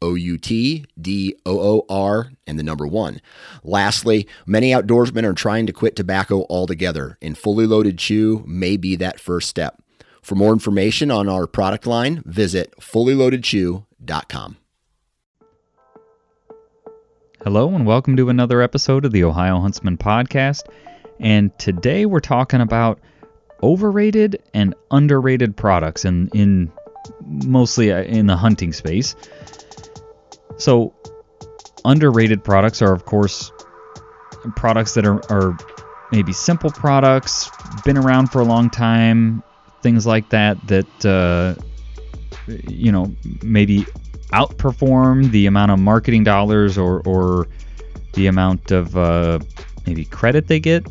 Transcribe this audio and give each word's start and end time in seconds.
O 0.00 0.14
U 0.14 0.38
T 0.38 0.84
D 1.00 1.34
O 1.44 1.60
O 1.60 1.86
R 1.88 2.32
and 2.46 2.58
the 2.58 2.62
number 2.62 2.86
one. 2.86 3.20
Lastly, 3.62 4.26
many 4.46 4.70
outdoorsmen 4.70 5.24
are 5.24 5.34
trying 5.34 5.66
to 5.66 5.72
quit 5.72 5.96
tobacco 5.96 6.46
altogether, 6.48 7.18
and 7.20 7.36
fully 7.36 7.66
loaded 7.66 7.98
chew 7.98 8.44
may 8.46 8.76
be 8.76 8.96
that 8.96 9.20
first 9.20 9.48
step. 9.48 9.82
For 10.22 10.34
more 10.34 10.52
information 10.52 11.10
on 11.10 11.28
our 11.28 11.46
product 11.46 11.86
line, 11.86 12.22
visit 12.26 12.74
fullyloadedchew.com. 12.80 14.56
Hello, 17.44 17.74
and 17.74 17.86
welcome 17.86 18.16
to 18.16 18.28
another 18.28 18.60
episode 18.60 19.04
of 19.04 19.12
the 19.12 19.24
Ohio 19.24 19.60
Huntsman 19.60 19.96
Podcast. 19.96 20.64
And 21.20 21.56
today 21.58 22.04
we're 22.04 22.20
talking 22.20 22.60
about 22.60 23.00
overrated 23.62 24.42
and 24.54 24.74
underrated 24.90 25.56
products 25.56 26.04
in, 26.04 26.28
in 26.34 26.70
mostly 27.24 27.92
uh, 27.92 28.02
in 28.02 28.26
the 28.26 28.36
hunting 28.36 28.72
space. 28.72 29.14
So, 30.56 30.94
underrated 31.84 32.42
products 32.42 32.82
are, 32.82 32.92
of 32.92 33.04
course, 33.04 33.52
products 34.56 34.94
that 34.94 35.06
are, 35.06 35.20
are 35.30 35.56
maybe 36.10 36.32
simple 36.32 36.70
products, 36.70 37.50
been 37.84 37.98
around 37.98 38.28
for 38.28 38.40
a 38.40 38.44
long 38.44 38.70
time, 38.70 39.42
things 39.82 40.06
like 40.06 40.30
that, 40.30 40.58
that, 40.66 41.06
uh, 41.06 41.60
you 42.66 42.90
know, 42.90 43.14
maybe 43.42 43.84
outperform 44.32 45.30
the 45.30 45.46
amount 45.46 45.70
of 45.70 45.78
marketing 45.78 46.24
dollars 46.24 46.76
or, 46.76 47.00
or 47.06 47.48
the 48.14 48.26
amount 48.26 48.70
of 48.70 48.96
uh, 48.96 49.38
maybe 49.86 50.04
credit 50.04 50.48
they 50.48 50.60
get. 50.60 50.86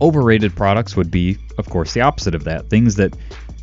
Overrated 0.00 0.54
products 0.54 0.96
would 0.96 1.10
be, 1.10 1.38
of 1.58 1.68
course, 1.68 1.92
the 1.92 2.00
opposite 2.00 2.34
of 2.34 2.44
that. 2.44 2.70
Things 2.70 2.94
that 2.96 3.16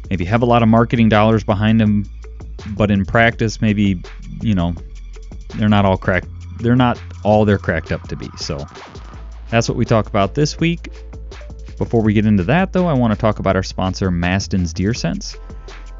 maybe 0.09 0.25
have 0.25 0.41
a 0.41 0.45
lot 0.45 0.61
of 0.61 0.69
marketing 0.69 1.09
dollars 1.09 1.43
behind 1.43 1.79
them, 1.79 2.05
but 2.75 2.91
in 2.91 3.05
practice, 3.05 3.61
maybe 3.61 4.01
you 4.41 4.55
know, 4.55 4.73
they're 5.55 5.69
not 5.69 5.85
all 5.85 5.97
cracked. 5.97 6.27
They're 6.59 6.75
not 6.75 7.01
all 7.23 7.45
they're 7.45 7.57
cracked 7.57 7.91
up 7.91 8.07
to 8.07 8.15
be. 8.15 8.29
So 8.37 8.65
that's 9.49 9.67
what 9.69 9.77
we 9.77 9.85
talk 9.85 10.07
about 10.07 10.35
this 10.35 10.59
week. 10.59 10.91
Before 11.77 12.01
we 12.01 12.13
get 12.13 12.25
into 12.25 12.43
that, 12.43 12.71
though, 12.71 12.87
I 12.87 12.93
want 12.93 13.13
to 13.13 13.19
talk 13.19 13.39
about 13.39 13.55
our 13.55 13.63
sponsor, 13.63 14.09
Mastin's 14.09 14.73
Deer 14.73 14.93
Sense. 14.93 15.37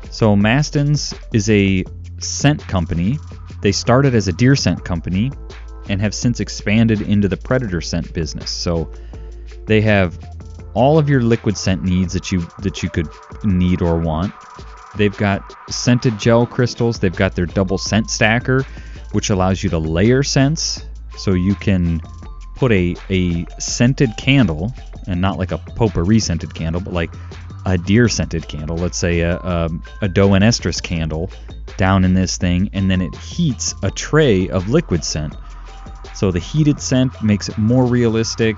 So 0.09 0.35
Mastin's 0.35 1.13
is 1.33 1.49
a 1.49 1.83
scent 2.19 2.61
company. 2.67 3.19
They 3.61 3.73
started 3.73 4.15
as 4.15 4.27
a 4.27 4.33
deer 4.33 4.55
scent 4.55 4.85
company 4.85 5.31
and 5.89 5.99
have 6.01 6.13
since 6.13 6.39
expanded 6.39 7.01
into 7.01 7.27
the 7.27 7.37
predator 7.37 7.81
scent 7.81 8.13
business. 8.13 8.49
So 8.49 8.89
they 9.65 9.81
have 9.81 10.17
all 10.73 10.97
of 10.97 11.09
your 11.09 11.21
liquid 11.21 11.57
scent 11.57 11.83
needs 11.83 12.13
that 12.13 12.31
you 12.31 12.47
that 12.59 12.83
you 12.83 12.89
could 12.89 13.07
need 13.43 13.81
or 13.81 13.97
want. 13.97 14.33
They've 14.95 15.15
got 15.15 15.53
scented 15.69 16.17
gel 16.17 16.45
crystals. 16.45 16.99
They've 16.99 17.15
got 17.15 17.35
their 17.35 17.45
double 17.45 17.77
scent 17.77 18.09
stacker, 18.09 18.63
which 19.11 19.29
allows 19.29 19.63
you 19.63 19.69
to 19.71 19.77
layer 19.77 20.23
scents. 20.23 20.85
So 21.17 21.33
you 21.33 21.55
can 21.55 22.01
put 22.55 22.71
a, 22.71 22.95
a 23.09 23.45
scented 23.59 24.15
candle, 24.17 24.73
and 25.07 25.21
not 25.21 25.37
like 25.37 25.51
a 25.51 25.57
potpourri 25.57 26.19
scented 26.19 26.53
candle, 26.53 26.81
but 26.81 26.93
like 26.93 27.13
a 27.65 27.77
deer 27.77 28.07
scented 28.07 28.47
candle, 28.47 28.77
let's 28.77 28.97
say 28.97 29.21
a, 29.21 29.37
a, 29.37 29.69
a 30.03 30.07
doe 30.07 30.33
and 30.33 30.43
estrus 30.43 30.81
candle, 30.81 31.31
down 31.77 32.05
in 32.05 32.13
this 32.13 32.37
thing, 32.37 32.69
and 32.73 32.89
then 32.89 33.01
it 33.01 33.15
heats 33.15 33.73
a 33.83 33.91
tray 33.91 34.47
of 34.49 34.69
liquid 34.69 35.03
scent. 35.03 35.35
So 36.13 36.31
the 36.31 36.39
heated 36.39 36.79
scent 36.79 37.21
makes 37.21 37.49
it 37.49 37.57
more 37.57 37.85
realistic, 37.85 38.55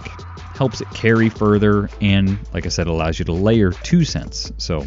helps 0.56 0.82
it 0.82 0.90
carry 0.92 1.30
further, 1.30 1.90
and 2.02 2.38
like 2.54 2.66
I 2.66 2.70
said, 2.70 2.88
allows 2.88 3.18
you 3.18 3.26
to 3.26 3.32
layer 3.32 3.72
two 3.72 4.04
scents. 4.04 4.52
So 4.58 4.86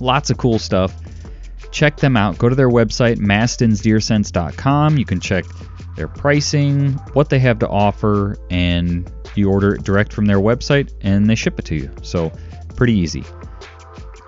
Lots 0.00 0.30
of 0.30 0.38
cool 0.38 0.58
stuff. 0.58 0.94
Check 1.70 1.98
them 1.98 2.16
out. 2.16 2.38
Go 2.38 2.48
to 2.48 2.54
their 2.54 2.70
website, 2.70 3.18
mastinsdeersense.com. 3.18 4.98
You 4.98 5.04
can 5.04 5.20
check 5.20 5.44
their 5.96 6.08
pricing, 6.08 6.92
what 7.12 7.28
they 7.30 7.38
have 7.38 7.60
to 7.60 7.68
offer, 7.68 8.36
and 8.50 9.10
you 9.34 9.50
order 9.50 9.74
it 9.74 9.82
direct 9.82 10.12
from 10.12 10.26
their 10.26 10.38
website 10.38 10.92
and 11.00 11.28
they 11.28 11.34
ship 11.34 11.58
it 11.58 11.64
to 11.66 11.74
you. 11.74 11.90
So, 12.02 12.32
pretty 12.76 12.94
easy. 12.94 13.24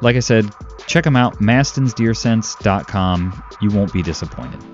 Like 0.01 0.17
I 0.17 0.21
said, 0.21 0.47
check 0.87 1.05
them 1.05 1.17
out, 1.17 1.41
mastinsdeersense.com. 1.41 3.43
You 3.61 3.71
won't 3.71 3.93
be 3.93 4.03
disappointed. 4.03 4.65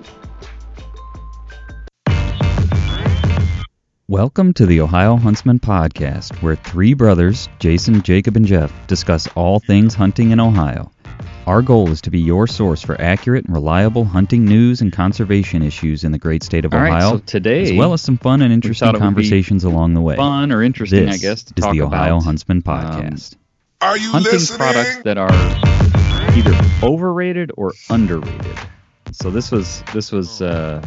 Welcome 4.15 4.53
to 4.53 4.65
the 4.65 4.79
Ohio 4.79 5.17
Huntsman 5.17 5.59
Podcast, 5.59 6.41
where 6.41 6.55
three 6.55 6.93
brothers, 6.93 7.49
Jason, 7.59 8.01
Jacob, 8.01 8.37
and 8.37 8.45
Jeff, 8.45 8.71
discuss 8.87 9.27
all 9.35 9.59
things 9.59 9.93
hunting 9.93 10.31
in 10.31 10.39
Ohio. 10.39 10.89
Our 11.45 11.61
goal 11.61 11.91
is 11.91 11.99
to 12.03 12.11
be 12.11 12.21
your 12.21 12.47
source 12.47 12.81
for 12.81 12.99
accurate 13.01 13.43
and 13.43 13.53
reliable 13.53 14.05
hunting 14.05 14.45
news 14.45 14.79
and 14.79 14.93
conservation 14.93 15.61
issues 15.61 16.05
in 16.05 16.13
the 16.13 16.17
great 16.17 16.43
state 16.43 16.63
of 16.63 16.73
All 16.73 16.79
right, 16.79 16.93
Ohio, 16.93 17.17
so 17.17 17.23
today 17.25 17.63
as 17.63 17.73
well 17.73 17.91
as 17.91 18.01
some 18.01 18.17
fun 18.17 18.41
and 18.41 18.53
interesting 18.53 18.85
thought 18.85 18.95
it 18.95 19.01
would 19.01 19.15
be 19.17 19.23
conversations 19.23 19.65
along 19.65 19.95
the 19.95 20.01
way. 20.01 20.15
fun 20.15 20.53
or 20.53 20.63
interesting, 20.63 21.07
this 21.07 21.15
I 21.15 21.17
guess, 21.17 21.43
to 21.43 21.53
is 21.53 21.63
the 21.73 21.81
Ohio 21.81 22.15
about 22.15 22.23
Huntsman 22.23 22.59
um, 22.59 22.63
Podcast. 22.63 23.35
Are 23.81 23.97
you 23.97 24.11
hunting 24.11 24.31
listening? 24.31 24.57
products 24.57 25.03
that 25.03 25.17
are 25.17 26.37
either 26.37 26.57
overrated 26.81 27.51
or 27.57 27.73
underrated. 27.89 28.59
So 29.11 29.29
this 29.29 29.51
was 29.51 29.83
this 29.93 30.13
was 30.13 30.41
uh, 30.41 30.81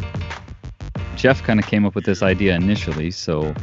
Jeff 1.19 1.43
kind 1.43 1.59
of 1.59 1.67
came 1.67 1.85
up 1.85 1.95
with 1.95 2.05
this 2.05 2.23
idea 2.23 2.55
initially. 2.55 3.11
So 3.11 3.53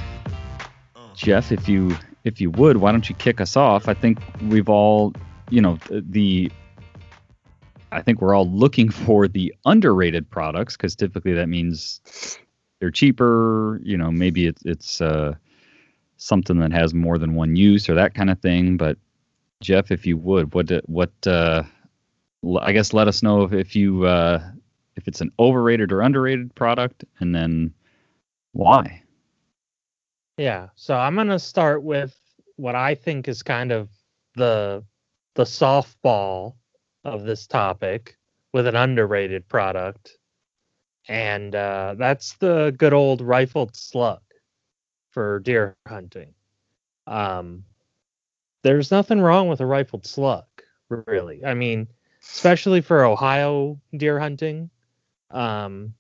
Jeff, 1.15 1.51
if 1.51 1.67
you 1.67 1.97
if 2.25 2.39
you 2.39 2.51
would, 2.51 2.77
why 2.77 2.93
don't 2.93 3.09
you 3.09 3.15
kick 3.15 3.41
us 3.41 3.57
off? 3.57 3.89
I 3.89 3.95
think 3.95 4.19
we've 4.43 4.69
all, 4.69 5.15
you 5.49 5.63
know, 5.63 5.79
the 5.89 6.53
I 7.91 8.03
think 8.03 8.21
we're 8.21 8.35
all 8.35 8.47
looking 8.47 8.91
for 9.07 9.27
the 9.27 9.55
underrated 9.65 10.29
products 10.29 10.77
because 10.77 10.95
typically 10.95 11.33
that 11.33 11.49
means 11.49 12.39
they're 12.79 12.91
cheaper. 12.91 13.81
You 13.83 13.97
know, 13.97 14.13
maybe 14.13 14.47
it's 14.47 14.63
it's 14.67 15.01
uh, 15.01 15.33
something 16.19 16.59
that 16.59 16.73
has 16.73 16.93
more 16.93 17.17
than 17.17 17.35
one 17.35 17.57
use 17.57 17.89
or 17.89 17.95
that 17.95 18.13
kind 18.13 18.29
of 18.29 18.39
thing. 18.41 18.77
But 18.77 18.99
Jeff, 19.63 19.91
if 19.91 20.05
you 20.05 20.19
would, 20.19 20.53
what 20.53 20.67
do- 20.67 20.83
what 20.85 21.11
uh, 21.27 21.63
I 22.61 22.73
guess 22.73 22.93
let 22.93 23.09
us 23.09 23.23
know 23.23 23.45
if, 23.45 23.55
if 23.55 23.75
you 23.75 24.05
uh, 24.05 24.47
if 24.97 25.07
it's 25.07 25.21
an 25.21 25.31
overrated 25.39 25.93
or 25.93 26.01
underrated 26.01 26.55
product, 26.55 27.05
and 27.21 27.35
then 27.35 27.73
why. 28.53 29.03
Yeah, 30.37 30.69
so 30.75 30.95
I'm 30.97 31.15
gonna 31.15 31.39
start 31.39 31.83
with 31.83 32.19
what 32.57 32.75
I 32.75 32.95
think 32.95 33.29
is 33.29 33.43
kind 33.43 33.73
of 33.73 33.89
the 34.35 34.83
the 35.35 35.45
softball 35.45 36.55
of 37.05 37.25
this 37.25 37.47
topic 37.47 38.17
with 38.53 38.67
an 38.67 38.77
underrated 38.77 39.49
product, 39.49 40.19
and 41.09 41.55
uh, 41.55 41.95
that's 41.99 42.35
the 42.35 42.75
good 42.77 42.93
old 42.93 43.21
rifled 43.21 43.77
slug 43.77 44.21
for 45.11 45.41
deer 45.41 45.77
hunting. 45.87 46.35
Um, 47.07 47.65
there's 48.63 48.91
nothing 48.91 49.21
wrong 49.21 49.49
with 49.49 49.61
a 49.61 49.67
rifled 49.67 50.07
slug, 50.07 50.45
really. 50.89 51.45
I 51.45 51.55
mean, 51.55 51.87
especially 52.23 52.81
for 52.81 53.05
Ohio 53.05 53.81
deer 53.97 54.19
hunting. 54.19 54.71
Um, 55.31 55.95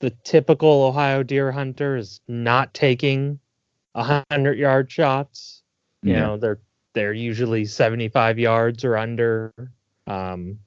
the 0.00 0.10
typical 0.24 0.84
Ohio 0.84 1.22
deer 1.22 1.52
hunter 1.52 1.96
is 1.96 2.20
not 2.26 2.72
taking 2.72 3.38
a 3.94 4.24
hundred 4.30 4.58
yard 4.58 4.90
shots. 4.90 5.62
You 6.02 6.14
Yeah. 6.14 6.20
know, 6.20 6.36
they're 6.38 6.60
they're 6.94 7.12
usually 7.12 7.64
seventy 7.66 8.08
five 8.08 8.38
yards 8.38 8.84
or 8.84 8.96
under. 8.96 9.52
Um, 10.06 10.58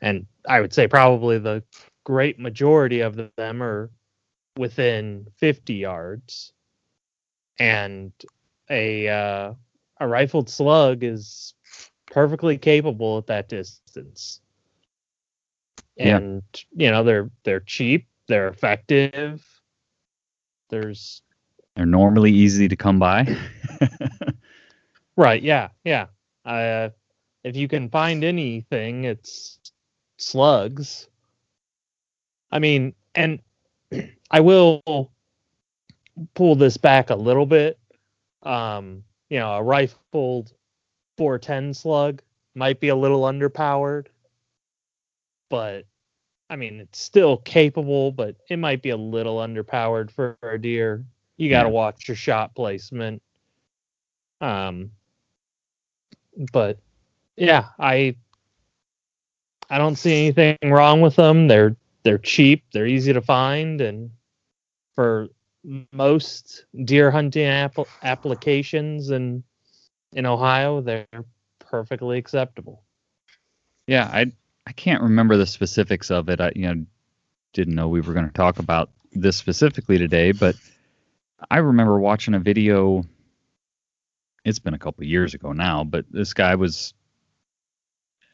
and 0.00 0.26
I 0.48 0.60
would 0.60 0.72
say 0.72 0.86
probably 0.86 1.38
the 1.38 1.62
great 2.04 2.38
majority 2.38 3.00
of 3.00 3.16
them 3.36 3.62
are 3.62 3.90
within 4.56 5.26
fifty 5.36 5.74
yards. 5.74 6.52
And 7.58 8.12
a 8.70 9.08
uh, 9.08 9.54
a 10.00 10.08
rifled 10.08 10.48
slug 10.48 11.02
is 11.02 11.54
perfectly 12.06 12.58
capable 12.58 13.18
at 13.18 13.26
that 13.26 13.48
distance. 13.48 14.40
Yeah. 15.96 16.16
And 16.16 16.42
you 16.72 16.90
know, 16.90 17.04
they're 17.04 17.30
they're 17.44 17.60
cheap, 17.60 18.06
they're 18.28 18.48
effective. 18.48 19.44
There's 20.70 21.22
They're 21.76 21.86
normally 21.86 22.32
easy 22.32 22.68
to 22.68 22.76
come 22.76 22.98
by. 22.98 23.36
right, 25.16 25.42
yeah, 25.42 25.68
yeah. 25.84 26.06
Uh, 26.44 26.90
if 27.44 27.56
you 27.56 27.68
can 27.68 27.88
find 27.90 28.24
anything, 28.24 29.04
it's 29.04 29.58
slugs. 30.16 31.08
I 32.50 32.58
mean, 32.58 32.94
and 33.14 33.40
I 34.30 34.40
will 34.40 35.10
pull 36.34 36.56
this 36.56 36.76
back 36.76 37.10
a 37.10 37.16
little 37.16 37.46
bit. 37.46 37.78
Um, 38.42 39.04
you 39.30 39.38
know, 39.38 39.52
a 39.52 39.62
rifled 39.62 40.52
410 41.16 41.74
slug 41.74 42.22
might 42.54 42.80
be 42.80 42.88
a 42.88 42.96
little 42.96 43.22
underpowered, 43.22 44.06
but 45.48 45.84
I 46.50 46.56
mean, 46.56 46.80
it's 46.80 47.00
still 47.00 47.38
capable, 47.38 48.12
but 48.12 48.36
it 48.50 48.58
might 48.58 48.82
be 48.82 48.90
a 48.90 48.96
little 48.96 49.38
underpowered 49.38 50.10
for 50.10 50.36
a 50.42 50.58
deer. 50.58 51.04
You 51.36 51.50
got 51.50 51.62
to 51.62 51.68
yeah. 51.68 51.74
watch 51.74 52.08
your 52.08 52.16
shot 52.16 52.54
placement. 52.54 53.22
Um, 54.40 54.90
but 56.52 56.78
yeah, 57.36 57.66
I 57.78 58.16
I 59.70 59.78
don't 59.78 59.96
see 59.96 60.26
anything 60.26 60.56
wrong 60.62 61.00
with 61.00 61.16
them. 61.16 61.48
They're 61.48 61.76
they're 62.02 62.18
cheap, 62.18 62.64
they're 62.72 62.86
easy 62.86 63.12
to 63.12 63.22
find, 63.22 63.80
and 63.80 64.10
for 64.94 65.28
most 65.92 66.66
deer 66.84 67.10
hunting 67.10 67.46
app- 67.46 67.78
applications 68.02 69.10
in 69.10 69.42
in 70.12 70.26
Ohio, 70.26 70.80
they're 70.80 71.06
perfectly 71.58 72.18
acceptable. 72.18 72.82
Yeah, 73.86 74.04
I 74.12 74.32
I 74.66 74.72
can't 74.72 75.02
remember 75.02 75.36
the 75.36 75.46
specifics 75.46 76.10
of 76.10 76.28
it. 76.28 76.40
I 76.40 76.52
you 76.54 76.74
know 76.74 76.84
didn't 77.52 77.74
know 77.74 77.88
we 77.88 78.00
were 78.00 78.14
going 78.14 78.26
to 78.26 78.32
talk 78.32 78.58
about 78.58 78.90
this 79.12 79.36
specifically 79.36 79.98
today, 79.98 80.32
but 80.32 80.56
I 81.50 81.58
remember 81.58 81.98
watching 81.98 82.34
a 82.34 82.40
video. 82.40 83.04
It's 84.44 84.58
been 84.58 84.74
a 84.74 84.78
couple 84.78 85.04
years 85.04 85.34
ago 85.34 85.52
now, 85.52 85.84
but 85.84 86.04
this 86.10 86.34
guy 86.34 86.54
was, 86.56 86.92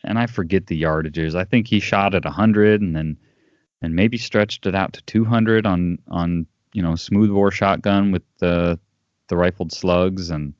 and 0.02 0.18
I 0.18 0.26
forget 0.26 0.66
the 0.66 0.82
yardages. 0.82 1.36
I 1.36 1.44
think 1.44 1.68
he 1.68 1.78
shot 1.78 2.14
at 2.14 2.24
100 2.24 2.80
and 2.80 2.96
then 2.96 3.16
and 3.82 3.94
maybe 3.94 4.18
stretched 4.18 4.66
it 4.66 4.74
out 4.74 4.92
to 4.94 5.02
200 5.02 5.66
on 5.66 5.98
on 6.08 6.46
you 6.72 6.82
know 6.82 6.96
smoothbore 6.96 7.50
shotgun 7.50 8.12
with 8.12 8.22
the 8.38 8.78
the 9.28 9.36
rifled 9.36 9.72
slugs 9.72 10.30
and 10.30 10.54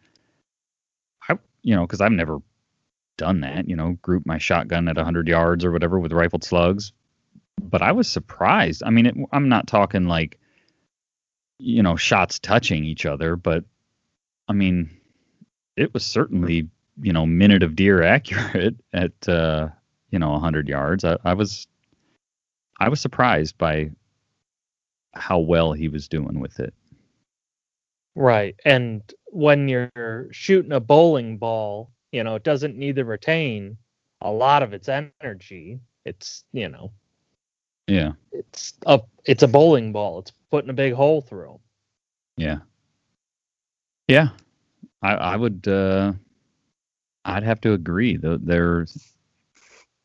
I 1.29 1.39
you 1.63 1.75
know 1.75 1.87
because 1.87 2.01
I've 2.01 2.13
never 2.13 2.41
done 3.21 3.41
that 3.43 3.69
you 3.69 3.77
know 3.77 3.99
group 4.01 4.25
my 4.25 4.39
shotgun 4.39 4.89
at 4.89 4.97
100 4.97 5.29
yards 5.29 5.65
or 5.65 5.71
whatever 5.71 5.99
with 5.99 6.13
rifled 6.13 6.43
slugs 6.43 6.93
but 7.63 7.83
I 7.83 7.93
was 7.93 8.09
surprised 8.09 8.83
I 8.85 8.91
mean 8.91 9.07
it, 9.07 9.15
I'm 9.33 9.49
not 9.49 9.67
talking 9.67 10.07
like 10.07 10.39
you 11.59 11.83
know 11.83 11.97
shots 11.97 12.39
touching 12.39 12.85
each 12.85 13.05
other 13.05 13.37
but 13.37 13.65
I 14.49 14.55
mean 14.55 14.91
it 15.77 15.93
was 15.93 16.07
certainly 16.07 16.69
you 17.03 17.13
know 17.13 17.27
minute 17.27 17.63
of 17.63 17.77
deer 17.77 18.03
accurate 18.17 18.77
at 18.95 19.29
uh 19.29 19.69
you 20.11 20.19
know 20.19 20.31
100 20.31 20.67
yards 20.67 21.05
I, 21.05 21.19
I 21.23 21.35
was 21.35 21.67
I 22.81 22.89
was 22.89 23.01
surprised 23.01 23.59
by 23.59 23.91
how 25.13 25.39
well 25.39 25.73
he 25.73 25.89
was 25.89 26.09
doing 26.09 26.41
with 26.41 26.61
it. 26.61 26.73
Right. 28.15 28.57
And 28.65 29.03
when 29.27 29.69
you're 29.69 30.29
shooting 30.33 30.73
a 30.73 30.81
bowling 30.81 31.39
ball, 31.39 31.91
you 32.13 32.25
know, 32.25 32.35
it 32.35 32.43
doesn't 32.43 32.77
need 32.77 32.97
to 32.97 33.05
retain 33.05 33.77
a 34.21 34.31
lot 34.31 34.63
of 34.63 34.73
its 34.73 34.89
energy. 34.89 35.81
It's, 36.05 36.45
you 36.53 36.69
know, 36.69 36.93
yeah. 37.87 38.13
It's 38.33 38.75
a 38.87 39.01
it's 39.25 39.43
a 39.43 39.49
bowling 39.49 39.93
ball. 39.93 40.21
It's 40.21 40.33
putting 40.51 40.71
a 40.71 40.75
big 40.75 40.93
hole 40.93 41.21
through. 41.21 41.59
Yeah. 42.37 42.59
Yeah. 44.07 44.29
I 45.03 45.15
I 45.15 45.37
would 45.37 45.67
uh 45.67 46.13
I'd 47.25 47.43
have 47.43 47.61
to 47.63 47.73
agree. 47.73 48.17
There's 48.17 49.13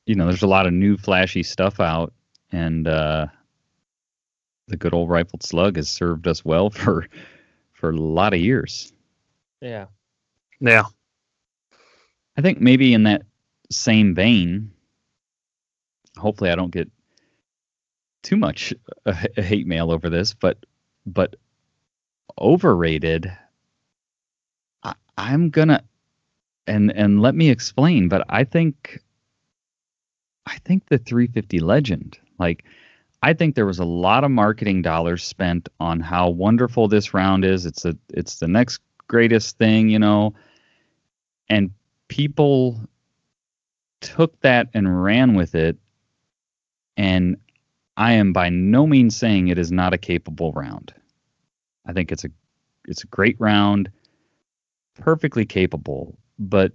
you 0.07 0.15
know, 0.15 0.25
there's 0.25 0.43
a 0.43 0.47
lot 0.47 0.65
of 0.65 0.73
new 0.73 0.97
flashy 0.97 1.43
stuff 1.43 1.79
out 1.79 2.13
and 2.51 2.87
uh, 2.87 3.27
the 4.67 4.77
good 4.77 4.93
old 4.93 5.09
rifled 5.09 5.43
slug 5.43 5.75
has 5.75 5.89
served 5.89 6.27
us 6.27 6.43
well 6.45 6.69
for 6.71 7.07
for 7.73 7.91
a 7.91 7.97
lot 7.97 8.33
of 8.33 8.39
years. 8.39 8.93
Yeah. 9.61 9.85
Yeah. 10.59 10.85
I 12.37 12.41
think 12.41 12.59
maybe 12.59 12.93
in 12.93 13.03
that 13.03 13.23
same 13.69 14.13
vein, 14.13 14.71
hopefully 16.17 16.49
I 16.49 16.55
don't 16.55 16.71
get 16.71 16.89
too 18.23 18.37
much 18.37 18.73
uh, 19.05 19.13
hate 19.35 19.67
mail 19.67 19.91
over 19.91 20.09
this, 20.09 20.33
but 20.33 20.65
but 21.05 21.35
overrated. 22.39 23.31
I, 24.83 24.93
I'm 25.17 25.49
gonna 25.49 25.83
and 26.67 26.91
and 26.91 27.21
let 27.21 27.35
me 27.35 27.49
explain. 27.49 28.09
But 28.09 28.25
I 28.29 28.43
think 28.43 28.99
I 30.45 30.57
think 30.65 30.87
the 30.87 30.97
350 30.97 31.59
Legend 31.59 32.19
like, 32.39 32.65
I 33.21 33.33
think 33.33 33.55
there 33.55 33.65
was 33.65 33.79
a 33.79 33.85
lot 33.85 34.23
of 34.23 34.31
marketing 34.31 34.81
dollars 34.81 35.23
spent 35.23 35.69
on 35.79 35.99
how 35.99 36.29
wonderful 36.29 36.87
this 36.87 37.13
round 37.13 37.45
is. 37.45 37.65
It's 37.65 37.85
a 37.85 37.97
it's 38.09 38.35
the 38.39 38.47
next 38.47 38.81
greatest 39.07 39.57
thing, 39.57 39.89
you 39.89 39.99
know. 39.99 40.35
And 41.49 41.71
people 42.07 42.79
took 44.01 44.39
that 44.41 44.69
and 44.73 45.03
ran 45.03 45.33
with 45.33 45.55
it. 45.55 45.77
And 46.97 47.37
I 47.97 48.13
am 48.13 48.33
by 48.33 48.49
no 48.49 48.87
means 48.87 49.15
saying 49.15 49.47
it 49.47 49.57
is 49.57 49.71
not 49.71 49.93
a 49.93 49.97
capable 49.97 50.51
round. 50.53 50.93
I 51.85 51.93
think 51.93 52.11
it's 52.11 52.25
a 52.25 52.29
it's 52.87 53.03
a 53.03 53.07
great 53.07 53.35
round, 53.39 53.89
perfectly 54.99 55.45
capable, 55.45 56.17
but 56.37 56.73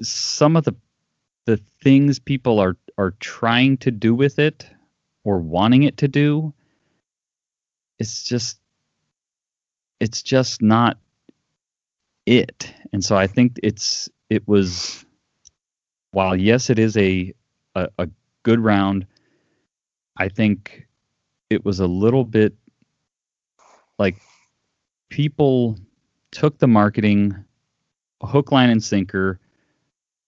some 0.00 0.56
of 0.56 0.64
the 0.64 0.74
the 1.46 1.56
things 1.82 2.18
people 2.18 2.58
are 2.60 2.76
are 2.98 3.12
trying 3.20 3.76
to 3.78 3.90
do 3.90 4.14
with 4.14 4.38
it 4.38 4.66
or 5.24 5.38
wanting 5.38 5.82
it 5.82 5.98
to 5.98 6.08
do 6.08 6.54
it's 7.98 8.24
just 8.24 8.58
it's 10.00 10.22
just 10.22 10.62
not 10.62 10.98
it 12.26 12.72
and 12.92 13.04
so 13.04 13.16
i 13.16 13.26
think 13.26 13.58
it's 13.62 14.08
it 14.30 14.46
was 14.48 15.04
while 16.12 16.36
yes 16.36 16.70
it 16.70 16.78
is 16.78 16.96
a 16.96 17.32
a, 17.74 17.88
a 17.98 18.08
good 18.42 18.60
round 18.60 19.06
i 20.16 20.28
think 20.28 20.86
it 21.50 21.64
was 21.64 21.80
a 21.80 21.86
little 21.86 22.24
bit 22.24 22.54
like 23.98 24.16
people 25.10 25.78
took 26.30 26.58
the 26.58 26.66
marketing 26.66 27.34
hook 28.22 28.52
line 28.52 28.70
and 28.70 28.82
sinker 28.82 29.38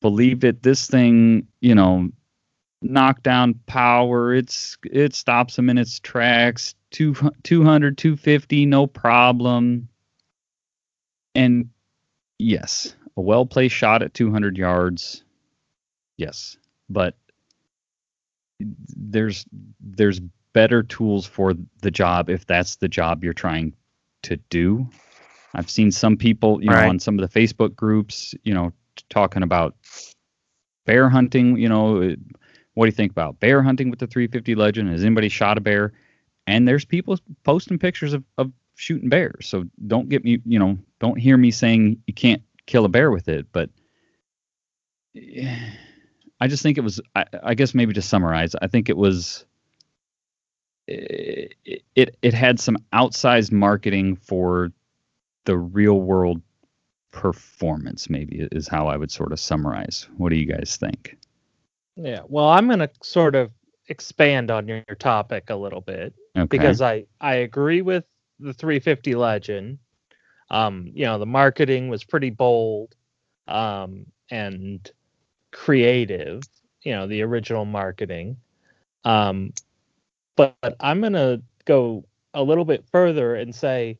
believed 0.03 0.45
it 0.45 0.63
this 0.63 0.87
thing 0.87 1.47
you 1.61 1.75
know 1.75 2.11
knockdown 2.83 3.55
power. 3.67 4.35
It's 4.35 4.77
it 4.85 5.15
stops 5.15 5.57
them 5.57 5.71
in 5.71 5.79
its 5.79 6.01
tracks. 6.01 6.75
Two, 6.91 7.15
200, 7.43 7.99
250, 7.99 8.67
no 8.67 8.87
problem. 8.87 9.89
And 11.35 11.71
yes, 12.39 12.95
a 13.17 13.21
well 13.21 13.47
placed 13.47 13.75
shot 13.75 14.03
at 14.03 14.15
200 14.15 14.57
yards. 14.57 15.25
Yes, 16.17 16.57
but 16.89 17.15
there's 18.59 19.45
there's 19.81 20.21
better 20.53 20.83
tools 20.83 21.27
for 21.27 21.55
the 21.83 21.91
job 21.91 22.31
if 22.31 22.47
that's 22.47 22.77
the 22.77 22.89
job 22.89 23.23
you're 23.23 23.35
trying 23.35 23.75
to 24.23 24.37
do. 24.49 24.89
I've 25.55 25.71
seen 25.71 25.91
some 25.91 26.17
people, 26.17 26.63
you 26.63 26.71
know, 26.71 26.89
on 26.89 26.99
some 26.99 27.19
of 27.19 27.31
the 27.31 27.41
Facebook 27.41 27.75
groups, 27.77 28.35
you 28.43 28.55
know, 28.55 28.73
talking 29.09 29.43
about 29.43 29.75
bear 30.85 31.09
hunting, 31.09 31.57
you 31.57 31.69
know, 31.69 32.03
uh, 32.03 32.15
what 32.75 32.87
do 32.87 32.89
you 32.89 32.93
think 32.93 33.13
about 33.13 33.41
bear 33.41 33.63
hunting 33.63 33.91
with 33.91 33.99
the 33.99 34.07
350 34.07 34.55
Legend? 34.55 34.91
Has 34.91 35.05
anybody 35.05 35.29
shot 35.29 35.59
a 35.59 35.61
bear? 35.61 35.93
And 36.47 36.67
there's 36.69 36.85
people 36.85 37.19
posting 37.43 37.79
pictures 37.79 38.13
of, 38.13 38.23
of 38.39 38.53
shooting 38.77 39.09
bears. 39.09 39.49
So 39.49 39.65
don't 39.87 40.09
get 40.09 40.23
me, 40.23 40.41
you 40.45 40.59
know, 40.59 40.79
don't 41.01 41.19
hear 41.19 41.37
me 41.37 41.51
saying 41.51 42.03
you 42.07 42.15
can't 42.15 42.43
kill 42.67 42.85
a 42.85 42.89
bear 42.89 43.11
with 43.11 43.29
it. 43.29 43.47
But 43.53 43.71
I 46.41 46.49
just 46.49 46.63
think 46.63 46.79
it 46.79 46.83
was, 46.83 47.01
I, 47.17 47.25
I 47.43 47.55
guess 47.55 47.75
maybe 47.75 47.95
to 47.95 48.03
summarize, 48.03 48.55
I 48.61 48.69
think 48.69 48.89
it 48.89 48.97
was, 48.97 49.45
it, 50.87 51.55
it, 51.65 52.17
it 52.23 52.35
had 52.35 52.61
some 52.61 52.77
outsized 52.93 53.51
marketing 53.51 54.17
for 54.17 54.71
the 55.47 55.57
real 55.57 56.01
world 56.01 56.43
performance, 57.11 58.11
maybe 58.11 58.47
is 58.53 58.69
how 58.69 58.87
I 58.87 58.97
would 58.97 59.11
sort 59.11 59.33
of 59.33 59.41
summarize. 59.41 60.07
What 60.19 60.29
do 60.29 60.37
you 60.37 60.47
guys 60.47 60.77
think? 60.79 61.17
Yeah. 61.97 62.21
Well, 62.29 62.49
I'm 62.49 62.67
going 62.67 62.81
to 62.81 62.91
sort 63.03 63.35
of 63.35 63.51
expand 63.89 64.51
on 64.51 64.69
your, 64.69 64.85
your 64.87 64.97
topic 64.97 65.49
a 65.49 65.57
little 65.57 65.81
bit 65.81 66.13
okay. 66.37 66.47
because 66.47 66.83
I 66.83 67.07
I 67.21 67.37
agree 67.37 67.83
with 67.83 68.05
the 68.41 68.53
350 68.55 69.15
Legend. 69.15 69.79
Um, 70.51 70.91
you 70.95 71.05
know, 71.07 71.19
the 71.19 71.27
marketing 71.27 71.89
was 71.89 72.05
pretty 72.05 72.31
bold 72.31 72.95
um, 73.49 74.07
and 74.31 74.89
creative. 75.53 76.43
You 76.83 76.93
know, 76.93 77.07
the 77.07 77.23
original 77.23 77.65
marketing. 77.65 78.37
Um, 79.05 79.53
but, 80.37 80.55
but 80.63 80.77
I'm 80.81 81.01
going 81.01 81.15
to 81.15 81.43
go 81.65 82.05
a 82.35 82.43
little 82.43 82.65
bit 82.65 82.85
further 82.93 83.35
and 83.35 83.55
say 83.55 83.99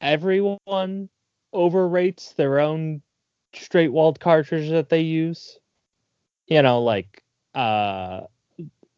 everyone 0.00 1.08
overrates 1.54 2.34
their 2.34 2.60
own 2.60 3.02
straight 3.54 3.92
walled 3.92 4.20
cartridge 4.20 4.70
that 4.70 4.88
they 4.88 5.00
use 5.00 5.58
you 6.46 6.62
know, 6.62 6.82
like 6.82 7.22
uh 7.54 8.22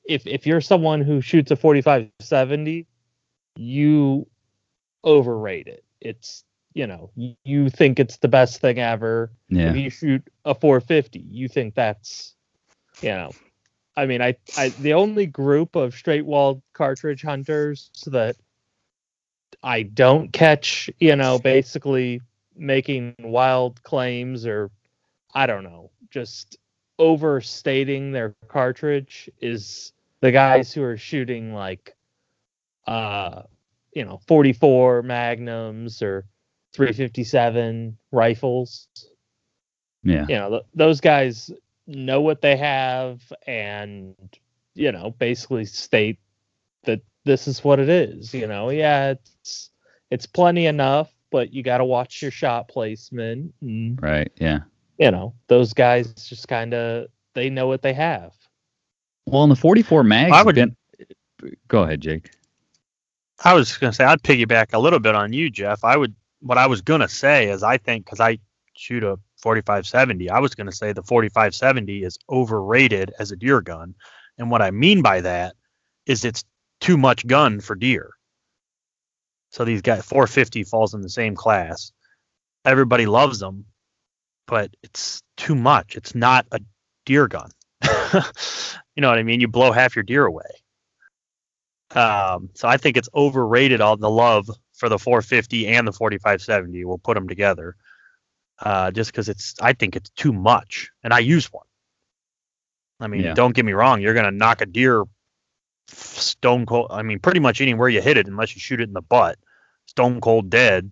if 0.09 0.27
if 0.27 0.47
you're 0.47 0.61
someone 0.61 1.01
who 1.01 1.21
shoots 1.21 1.51
a 1.51 1.57
45 1.57 2.11
70, 2.21 2.87
you 3.57 4.27
overrate 5.05 5.67
it. 5.67 5.85
It's 6.01 6.45
you 6.75 6.87
know 6.87 7.11
you 7.45 7.71
think 7.71 7.99
it's 7.99 8.19
the 8.19 8.29
best 8.29 8.61
thing 8.61 8.79
ever. 8.79 9.31
Yeah. 9.49 9.71
If 9.71 9.77
you 9.77 9.91
shoot 9.91 10.29
a 10.45 10.55
450, 10.55 11.21
you 11.21 11.49
think 11.49 11.75
that's 11.75 12.35
you 13.01 13.11
know. 13.11 13.31
I 13.99 14.05
mean, 14.05 14.21
I, 14.21 14.37
I 14.59 14.69
the 14.69 14.93
only 14.93 15.27
group 15.27 15.75
of 15.75 15.95
straight 15.95 16.27
walled 16.27 16.61
cartridge 16.75 17.23
hunters 17.23 17.91
that 18.07 18.37
I 19.63 19.85
don't 19.85 20.33
catch, 20.33 20.91
you 21.01 21.17
know, 21.17 21.39
basically 21.39 22.21
making 22.55 23.15
wild 23.21 23.83
claims 23.83 24.47
or 24.47 24.71
I 25.35 25.47
don't 25.47 25.65
know, 25.65 25.91
just 26.11 26.59
overstating 26.99 28.13
their 28.13 28.35
cartridge 28.49 29.31
is 29.41 29.93
the 30.21 30.31
guys 30.31 30.73
who 30.73 30.83
are 30.83 30.97
shooting 30.97 31.53
like 31.53 31.96
uh 32.87 33.43
you 33.93 34.05
know 34.05 34.21
44 34.27 35.03
magnums 35.03 36.03
or 36.03 36.25
357 36.75 37.97
rifles 38.13 38.89
Yeah. 40.05 40.27
you 40.29 40.37
know 40.37 40.51
th- 40.51 40.63
those 40.75 41.01
guys 41.01 41.51
know 41.87 42.21
what 42.21 42.41
they 42.43 42.57
have 42.57 43.21
and 43.47 44.15
you 44.75 44.93
know 44.93 45.11
basically 45.19 45.65
state 45.65 46.19
that 46.85 47.01
this 47.25 47.49
is 47.49 47.65
what 47.65 47.81
it 47.81 47.89
is 47.89 48.35
you 48.35 48.47
know 48.47 48.71
yeah 48.71 49.11
it's 49.13 49.71
it's 50.11 50.27
plenty 50.27 50.67
enough 50.67 51.11
but 51.33 51.53
you 51.53 51.63
got 51.63 51.79
to 51.79 51.85
watch 51.85 52.23
your 52.23 52.31
shot 52.31 52.69
placement 52.69 53.53
and 53.63 54.01
Right. 54.03 54.31
Yeah. 54.41 54.61
you 54.99 55.11
know 55.11 55.35
those 55.49 55.73
guys 55.73 56.13
just 56.15 56.47
kind 56.49 56.75
of 56.75 57.07
they 57.35 57.51
know 57.51 57.67
what 57.67 57.83
they 57.83 57.93
have 57.95 58.33
Well, 59.27 59.43
in 59.45 59.51
the 59.51 59.57
44 59.57 60.03
mag, 60.05 60.33
I 60.33 60.43
would- 60.43 60.55
been... 60.55 60.77
go 61.69 61.83
ahead, 61.83 62.01
Jake. 62.01 62.31
I 63.45 63.55
was 63.55 63.77
going 63.77 63.93
to 63.93 63.97
say 63.97 64.05
I'd 64.05 64.23
piggyback 64.23 64.73
a 64.73 64.79
little 64.79 64.99
bit 64.99 65.15
on 65.15 65.33
you, 65.33 65.51
Jeff. 65.51 65.85
I 65.85 65.97
would 65.97 66.15
what 66.41 66.59
I 66.59 66.67
was 66.67 66.81
going 66.81 67.01
to 67.01 67.09
say 67.09 67.49
is 67.49 67.63
I 67.63 67.77
think 67.77 68.05
because 68.05 68.21
I 68.21 68.39
shoot 68.75 69.03
a 69.03 69.19
4570, 69.39 70.31
I 70.31 70.39
was 70.39 70.55
going 70.55 70.67
to 70.67 70.77
say 70.77 70.93
the 70.93 71.03
4570 71.03 72.03
is 72.03 72.19
overrated 72.31 73.13
as 73.19 73.33
a 73.33 73.37
deer 73.37 73.61
gun, 73.61 73.95
and 74.39 74.51
what 74.51 74.63
I 74.63 74.71
mean 74.71 75.03
by 75.03 75.21
that 75.21 75.55
is 76.07 76.25
it's 76.25 76.45
too 76.81 76.97
much 76.97 77.27
gun 77.27 77.61
for 77.61 77.75
deer. 77.75 78.11
So 79.51 79.65
these 79.65 79.83
guys 79.83 80.05
450 80.05 80.65
falls 80.65 80.95
in 80.95 81.01
the 81.01 81.09
same 81.09 81.35
class. 81.35 81.93
Everybody 82.65 83.07
loves 83.07 83.39
them, 83.39 83.65
but 84.47 84.75
it's 84.83 85.23
too 85.37 85.55
much. 85.55 85.97
It's 85.97 86.15
not 86.15 86.47
a 86.53 86.61
deer 87.05 87.29
gun. 87.29 87.51
you 88.13 89.01
know 89.01 89.09
what 89.09 89.19
I 89.19 89.23
mean? 89.23 89.41
You 89.41 89.49
blow 89.49 89.73
half 89.73 89.97
your 89.97 90.03
deer 90.03 90.27
away. 90.27 90.51
Um, 91.95 92.51
so 92.55 92.67
I 92.69 92.77
think 92.77 92.97
it's 92.97 93.09
overrated 93.15 93.81
all 93.81 93.97
the 93.97 94.11
love 94.11 94.51
for 94.73 94.89
the 94.89 94.99
450 94.99 95.69
and 95.69 95.87
the 95.87 95.93
4570. 95.93 96.85
We'll 96.85 96.99
put 96.99 97.15
them 97.15 97.29
together. 97.29 97.77
Uh, 98.59 98.91
just 98.91 99.13
because 99.13 99.29
it's, 99.29 99.55
I 99.61 99.75
think 99.75 99.97
it's 99.97 100.09
too 100.11 100.33
much, 100.33 100.91
and 101.05 101.13
I 101.13 101.19
use 101.19 101.53
one. 101.53 101.67
I 103.01 103.07
mean, 103.07 103.23
Yeah. 103.23 103.35
don't 103.35 103.55
get 103.55 103.67
me 103.67 103.73
wrong. 103.75 104.01
You're 104.01 104.15
gonna 104.15 104.31
knock 104.31 104.63
a 104.63 104.67
deer 104.67 105.05
stone 105.89 106.65
cold. 106.65 106.89
I 106.91 107.03
mean, 107.03 107.19
pretty 107.19 107.41
much 107.41 107.61
anywhere 107.61 107.91
you 107.91 108.01
hit 108.01 108.17
it, 108.17 108.27
unless 108.27 108.55
you 108.57 108.61
shoot 108.61 108.81
it 108.81 108.89
in 108.89 108.95
the 108.95 109.03
butt, 109.03 109.39
stone 109.87 110.21
cold 110.21 110.49
dead. 110.51 110.91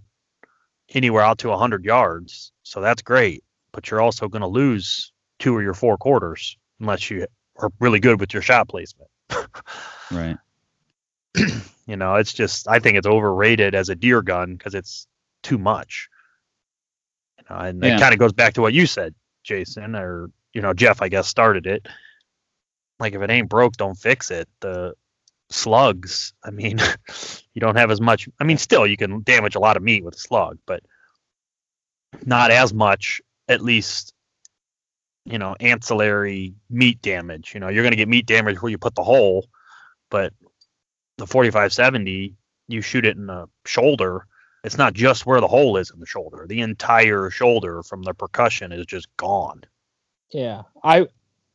Anywhere 0.91 1.23
out 1.23 1.39
to 1.39 1.49
100 1.49 1.83
yards, 1.87 2.53
so 2.63 2.83
that's 2.83 3.01
great. 3.01 3.43
But 3.73 3.91
you're 3.91 4.03
also 4.03 4.29
gonna 4.29 4.47
lose 4.47 5.13
two 5.39 5.57
or 5.57 5.63
your 5.63 5.73
four 5.73 5.97
quarters 5.97 6.59
unless 6.79 7.11
you 7.11 7.27
are 7.57 7.71
really 7.81 8.01
good 8.01 8.21
with 8.21 8.35
your 8.35 8.43
shot 8.43 8.69
placement. 8.69 9.11
Right. 10.11 10.37
You 11.87 11.97
know, 11.97 12.15
it's 12.15 12.33
just 12.33 12.67
I 12.69 12.79
think 12.79 12.97
it's 12.97 13.07
overrated 13.07 13.75
as 13.75 13.91
a 13.91 13.95
deer 13.95 14.23
gun 14.23 14.55
because 14.55 14.75
it's 14.75 15.07
too 15.43 15.59
much. 15.59 16.09
You 17.39 17.45
know, 17.51 17.61
and 17.61 17.85
Yeah. 17.85 17.97
it 17.97 18.01
kind 18.01 18.15
of 18.15 18.19
goes 18.19 18.33
back 18.33 18.55
to 18.55 18.63
what 18.63 18.73
you 18.73 18.87
said, 18.87 19.15
Jason, 19.43 19.95
or 19.95 20.31
you 20.55 20.63
know, 20.63 20.73
Jeff, 20.73 21.03
I 21.03 21.09
guess 21.09 21.29
started 21.29 21.67
it. 21.67 21.87
Like 22.99 23.13
if 23.15 23.21
it 23.21 23.31
ain't 23.31 23.51
broke, 23.51 23.77
don't 23.77 23.97
fix 23.97 24.31
it. 24.31 24.49
The 24.61 24.95
slugs, 25.51 26.33
I 26.43 26.51
mean, 26.51 26.79
you 27.53 27.61
don't 27.61 27.77
have 27.77 27.91
as 27.91 28.01
much. 28.01 28.29
I 28.41 28.45
mean, 28.45 28.57
still 28.57 28.87
you 28.87 28.97
can 28.97 29.23
damage 29.23 29.55
a 29.55 29.61
lot 29.61 29.77
of 29.77 29.83
meat 29.83 30.05
with 30.05 30.15
a 30.15 30.19
slug, 30.19 30.59
but 30.67 30.83
not 32.25 32.51
as 32.51 32.73
much. 32.73 33.21
At 33.47 33.61
least, 33.61 34.15
you 35.27 35.39
know, 35.39 35.55
ancillary 35.61 36.55
meat 36.71 37.03
damage. 37.03 37.53
You 37.53 37.61
know, 37.61 37.69
you're 37.69 37.85
gonna 37.85 37.97
get 37.97 38.09
meat 38.09 38.25
damage 38.25 38.63
where 38.63 38.71
you 38.71 38.79
put 38.79 38.95
the 38.95 39.05
hole, 39.05 39.47
but 40.11 40.33
the 41.19 41.27
4570 41.27 42.35
you 42.69 42.81
shoot 42.81 43.05
it 43.05 43.17
in 43.17 43.27
the 43.27 43.47
shoulder. 43.67 44.27
It's 44.63 44.79
not 44.79 44.95
just 44.95 45.27
where 45.27 45.41
the 45.41 45.49
hole 45.49 45.77
is 45.77 45.91
in 45.91 46.01
the 46.01 46.07
shoulder. 46.07 46.47
The 46.49 46.61
entire 46.61 47.31
shoulder 47.31 47.83
from 47.83 48.03
the 48.03 48.15
percussion 48.15 48.73
is 48.73 48.87
just 48.87 49.15
gone. 49.17 49.63
Yeah, 50.31 50.63
I, 50.83 51.07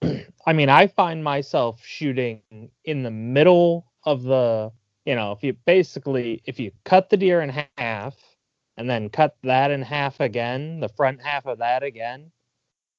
I 0.46 0.54
mean, 0.54 0.70
I 0.70 0.88
find 0.88 1.24
myself 1.24 1.82
shooting 1.84 2.42
in 2.86 3.04
the 3.04 3.12
middle 3.12 3.88
of 4.04 4.24
the, 4.24 4.72
you 5.06 5.16
know, 5.16 5.32
if 5.32 5.44
you 5.44 5.54
basically 5.66 6.42
if 6.46 6.60
you 6.60 6.72
cut 6.86 7.10
the 7.10 7.18
deer 7.18 7.42
in 7.42 7.68
half 7.78 8.16
and 8.78 8.90
then 8.90 9.10
cut 9.10 9.36
that 9.44 9.72
in 9.72 9.82
half 9.82 10.20
again, 10.20 10.80
the 10.80 10.90
front 10.90 11.22
half 11.22 11.46
of 11.48 11.58
that 11.58 11.84
again, 11.84 12.32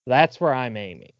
that's 0.07 0.40
where 0.40 0.52
I'm 0.52 0.76
aiming, 0.76 1.12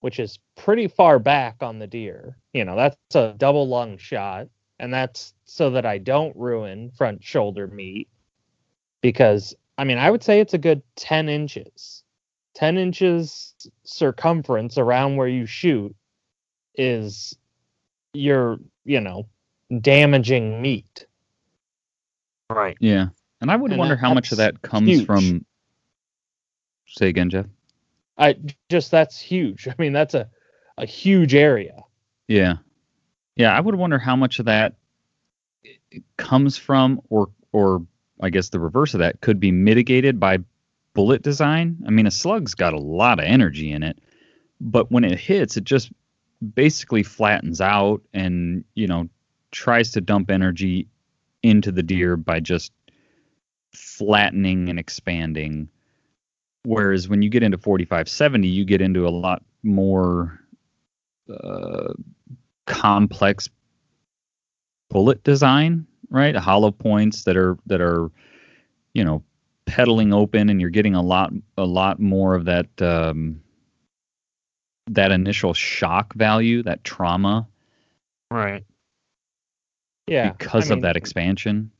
which 0.00 0.18
is 0.18 0.38
pretty 0.56 0.88
far 0.88 1.18
back 1.18 1.56
on 1.62 1.78
the 1.78 1.86
deer. 1.86 2.36
You 2.52 2.64
know, 2.64 2.76
that's 2.76 2.96
a 3.14 3.34
double 3.36 3.68
lung 3.68 3.96
shot, 3.98 4.48
and 4.78 4.92
that's 4.92 5.34
so 5.44 5.70
that 5.70 5.86
I 5.86 5.98
don't 5.98 6.34
ruin 6.36 6.90
front 6.90 7.22
shoulder 7.22 7.66
meat 7.66 8.08
because 9.02 9.54
I 9.78 9.84
mean, 9.84 9.98
I 9.98 10.10
would 10.10 10.22
say 10.22 10.40
it's 10.40 10.52
a 10.54 10.58
good 10.58 10.82
10 10.96 11.28
inches. 11.28 12.02
10 12.54 12.76
inches 12.76 13.54
circumference 13.84 14.76
around 14.76 15.16
where 15.16 15.28
you 15.28 15.46
shoot 15.46 15.94
is 16.74 17.34
you're, 18.12 18.58
you 18.84 19.00
know, 19.00 19.26
damaging 19.80 20.60
meat. 20.60 21.06
right 22.50 22.76
Yeah. 22.80 23.06
And 23.40 23.50
I 23.50 23.56
would 23.56 23.70
And 23.70 23.78
wonder 23.78 23.94
that- 23.94 24.00
how 24.00 24.12
much 24.12 24.32
of 24.32 24.38
that 24.38 24.60
comes 24.62 24.88
huge. 24.88 25.06
from. 25.06 25.46
Say 26.86 27.08
again, 27.08 27.30
Jeff. 27.30 27.46
I 28.20 28.36
just 28.68 28.90
that's 28.90 29.18
huge. 29.18 29.66
I 29.66 29.74
mean, 29.78 29.92
that's 29.92 30.14
a 30.14 30.28
a 30.78 30.86
huge 30.86 31.34
area. 31.34 31.82
Yeah. 32.28 32.56
Yeah, 33.36 33.56
I 33.56 33.60
would 33.60 33.74
wonder 33.74 33.98
how 33.98 34.16
much 34.16 34.38
of 34.38 34.44
that 34.46 34.74
eh, 35.64 35.98
comes 36.16 36.56
from 36.56 37.00
or 37.08 37.30
or 37.52 37.84
I 38.20 38.30
guess 38.30 38.50
the 38.50 38.60
reverse 38.60 38.94
of 38.94 39.00
that 39.00 39.20
could 39.20 39.40
be 39.40 39.50
mitigated 39.50 40.20
by 40.20 40.38
bullet 40.94 41.22
design. 41.22 41.82
I 41.86 41.90
mean, 41.90 42.06
a 42.06 42.10
slug's 42.10 42.54
got 42.54 42.74
a 42.74 42.78
lot 42.78 43.18
of 43.18 43.24
energy 43.24 43.72
in 43.72 43.82
it, 43.82 43.98
but 44.60 44.90
when 44.90 45.04
it 45.04 45.18
hits, 45.18 45.56
it 45.56 45.64
just 45.64 45.90
basically 46.54 47.02
flattens 47.02 47.60
out 47.60 48.02
and, 48.12 48.64
you 48.74 48.86
know, 48.86 49.08
tries 49.52 49.92
to 49.92 50.00
dump 50.00 50.30
energy 50.30 50.86
into 51.42 51.72
the 51.72 51.82
deer 51.82 52.16
by 52.16 52.40
just 52.40 52.72
flattening 53.72 54.68
and 54.68 54.78
expanding. 54.78 55.68
Whereas 56.64 57.08
when 57.08 57.22
you 57.22 57.30
get 57.30 57.42
into 57.42 57.58
4570, 57.58 58.48
you 58.48 58.64
get 58.64 58.80
into 58.80 59.06
a 59.06 59.10
lot 59.10 59.42
more 59.62 60.38
uh, 61.28 61.92
complex 62.66 63.48
bullet 64.90 65.22
design, 65.24 65.86
right? 66.10 66.36
Hollow 66.36 66.70
points 66.70 67.24
that 67.24 67.36
are 67.36 67.56
that 67.66 67.80
are, 67.80 68.10
you 68.94 69.04
know, 69.04 69.22
petaling 69.66 70.12
open, 70.12 70.50
and 70.50 70.60
you're 70.60 70.70
getting 70.70 70.94
a 70.94 71.02
lot 71.02 71.32
a 71.56 71.64
lot 71.64 71.98
more 71.98 72.34
of 72.34 72.44
that 72.44 72.82
um, 72.82 73.40
that 74.88 75.12
initial 75.12 75.54
shock 75.54 76.12
value, 76.14 76.62
that 76.64 76.84
trauma, 76.84 77.46
right 78.30 78.64
Yeah. 80.06 80.32
because 80.32 80.70
I 80.70 80.74
of 80.74 80.82
that 80.82 80.96
expansion. 80.96 81.70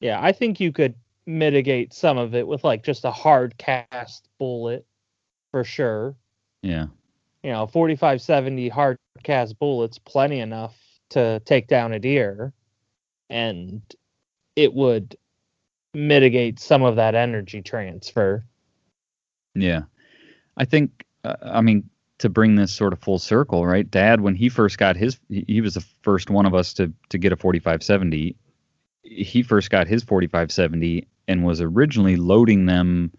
Yeah, 0.00 0.20
I 0.20 0.32
think 0.32 0.60
you 0.60 0.72
could 0.72 0.94
mitigate 1.26 1.92
some 1.92 2.18
of 2.18 2.34
it 2.34 2.46
with 2.46 2.64
like 2.64 2.82
just 2.84 3.04
a 3.04 3.10
hard 3.10 3.56
cast 3.58 4.28
bullet 4.38 4.86
for 5.52 5.64
sure. 5.64 6.16
Yeah, 6.62 6.86
You 7.42 7.50
know, 7.52 7.66
4570 7.66 8.68
hard 8.68 8.96
cast 9.24 9.58
bullets 9.58 9.98
plenty 9.98 10.40
enough 10.40 10.76
to 11.10 11.40
take 11.40 11.66
down 11.68 11.92
a 11.92 11.98
deer 11.98 12.52
and 13.30 13.82
it 14.56 14.72
would 14.74 15.16
mitigate 15.94 16.58
some 16.60 16.82
of 16.82 16.96
that 16.96 17.14
energy 17.14 17.62
transfer. 17.62 18.44
yeah. 19.54 19.82
I 20.56 20.64
think. 20.64 21.04
Uh, 21.24 21.36
I 21.42 21.60
mean, 21.60 21.88
to 22.18 22.28
bring 22.28 22.54
this 22.56 22.72
sort 22.72 22.92
of 22.92 23.00
full 23.00 23.18
circle, 23.18 23.64
right? 23.66 23.88
Dad, 23.90 24.20
when 24.20 24.34
he 24.34 24.48
first 24.48 24.78
got 24.78 24.96
his, 24.96 25.18
he 25.28 25.44
he 25.48 25.60
was 25.60 25.74
the 25.74 25.84
first 26.02 26.30
one 26.30 26.46
of 26.46 26.54
us 26.54 26.74
to 26.74 26.92
to 27.10 27.18
get 27.18 27.32
a 27.32 27.36
4570. 27.36 28.36
He 29.02 29.42
first 29.42 29.70
got 29.70 29.86
his 29.88 30.02
4570 30.04 31.06
and 31.28 31.44
was 31.44 31.60
originally 31.60 32.16
loading 32.16 32.66
them. 32.66 33.12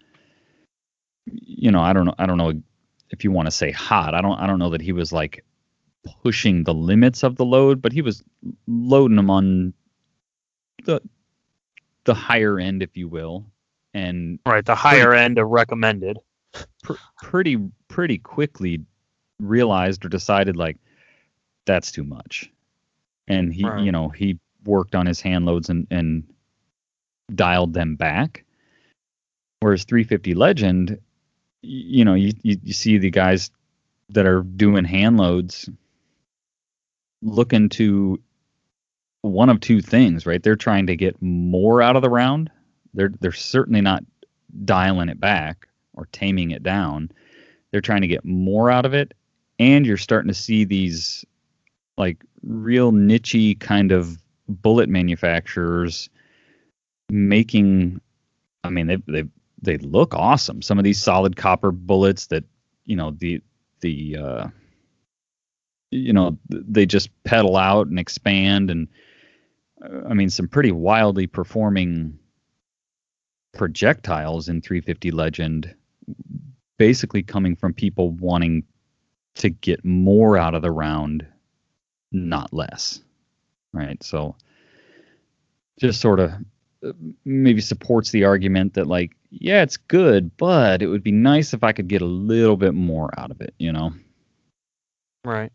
You 1.26 1.70
know, 1.70 1.80
I 1.80 1.92
don't 1.92 2.06
know. 2.06 2.14
I 2.18 2.26
don't 2.26 2.38
know 2.38 2.52
if 3.10 3.24
you 3.24 3.30
want 3.30 3.46
to 3.46 3.52
say 3.52 3.70
hot. 3.70 4.14
I 4.14 4.20
don't. 4.20 4.38
I 4.38 4.46
don't 4.46 4.58
know 4.58 4.70
that 4.70 4.82
he 4.82 4.92
was 4.92 5.12
like 5.12 5.44
pushing 6.22 6.64
the 6.64 6.74
limits 6.74 7.22
of 7.22 7.36
the 7.36 7.44
load, 7.44 7.80
but 7.80 7.92
he 7.92 8.02
was 8.02 8.22
loading 8.66 9.16
them 9.16 9.30
on 9.30 9.72
the 10.84 11.00
the 12.04 12.14
higher 12.14 12.58
end, 12.58 12.82
if 12.82 12.96
you 12.96 13.08
will, 13.08 13.46
and 13.94 14.38
right 14.46 14.64
the 14.64 14.74
higher 14.74 15.06
pretty, 15.06 15.22
end 15.22 15.38
of 15.38 15.48
recommended. 15.48 16.18
Pr- 16.82 16.94
pretty 17.22 17.58
pretty 17.88 18.18
quickly 18.18 18.80
realized 19.40 20.04
or 20.04 20.08
decided 20.08 20.56
like 20.56 20.76
that's 21.64 21.90
too 21.90 22.04
much, 22.04 22.50
and 23.26 23.52
he 23.52 23.64
right. 23.64 23.82
you 23.82 23.92
know 23.92 24.08
he 24.08 24.38
worked 24.64 24.94
on 24.94 25.06
his 25.06 25.20
hand 25.20 25.46
loads 25.46 25.68
and 25.68 25.86
and 25.90 26.24
dialed 27.32 27.74
them 27.74 27.96
back. 27.96 28.44
Whereas 29.60 29.84
350 29.84 30.34
Legend, 30.34 31.00
you 31.62 32.04
know, 32.04 32.14
you, 32.14 32.32
you, 32.42 32.58
you 32.62 32.72
see 32.72 32.98
the 32.98 33.10
guys 33.10 33.50
that 34.10 34.26
are 34.26 34.42
doing 34.42 34.84
hand 34.84 35.16
loads 35.16 35.68
looking 37.22 37.70
to 37.70 38.20
one 39.22 39.48
of 39.48 39.60
two 39.60 39.80
things, 39.80 40.26
right? 40.26 40.42
They're 40.42 40.56
trying 40.56 40.86
to 40.88 40.96
get 40.96 41.20
more 41.22 41.80
out 41.80 41.96
of 41.96 42.02
the 42.02 42.10
round. 42.10 42.50
They're 42.92 43.12
they're 43.20 43.32
certainly 43.32 43.80
not 43.80 44.04
dialing 44.64 45.08
it 45.08 45.18
back 45.18 45.66
or 45.94 46.06
taming 46.12 46.50
it 46.50 46.62
down. 46.62 47.10
They're 47.70 47.80
trying 47.80 48.02
to 48.02 48.06
get 48.06 48.24
more 48.24 48.70
out 48.70 48.84
of 48.84 48.92
it, 48.92 49.14
and 49.58 49.86
you're 49.86 49.96
starting 49.96 50.28
to 50.28 50.34
see 50.34 50.64
these 50.64 51.24
like 51.96 52.22
real 52.42 52.92
nichey 52.92 53.58
kind 53.58 53.92
of 53.92 54.18
bullet 54.46 54.88
manufacturers 54.90 56.10
making. 57.14 58.00
I 58.64 58.70
mean, 58.70 58.86
they 58.86 58.96
they 59.06 59.24
they 59.62 59.78
look 59.78 60.14
awesome. 60.14 60.60
Some 60.60 60.78
of 60.78 60.84
these 60.84 61.00
solid 61.00 61.36
copper 61.36 61.70
bullets 61.70 62.26
that 62.26 62.44
you 62.84 62.96
know 62.96 63.12
the 63.12 63.40
the 63.80 64.16
uh, 64.16 64.46
you 65.90 66.12
know 66.12 66.38
they 66.48 66.86
just 66.86 67.10
petal 67.24 67.56
out 67.56 67.86
and 67.86 67.98
expand 67.98 68.70
and 68.70 68.88
uh, 69.82 70.08
I 70.08 70.14
mean 70.14 70.28
some 70.28 70.48
pretty 70.48 70.72
wildly 70.72 71.26
performing 71.26 72.18
projectiles 73.52 74.48
in 74.48 74.60
350 74.60 75.10
Legend, 75.12 75.74
basically 76.76 77.22
coming 77.22 77.54
from 77.54 77.72
people 77.72 78.10
wanting 78.10 78.64
to 79.36 79.48
get 79.50 79.84
more 79.84 80.36
out 80.36 80.54
of 80.54 80.62
the 80.62 80.70
round, 80.70 81.26
not 82.12 82.52
less. 82.52 83.00
Right. 83.72 84.02
So 84.02 84.36
just 85.78 86.00
sort 86.00 86.20
of 86.20 86.32
maybe 87.24 87.60
supports 87.60 88.10
the 88.10 88.24
argument 88.24 88.74
that 88.74 88.86
like 88.86 89.12
yeah 89.30 89.62
it's 89.62 89.76
good 89.76 90.36
but 90.36 90.82
it 90.82 90.86
would 90.86 91.02
be 91.02 91.12
nice 91.12 91.54
if 91.54 91.64
i 91.64 91.72
could 91.72 91.88
get 91.88 92.02
a 92.02 92.06
little 92.06 92.56
bit 92.56 92.74
more 92.74 93.10
out 93.18 93.30
of 93.30 93.40
it 93.40 93.54
you 93.58 93.72
know? 93.72 93.92
Right. 95.24 95.52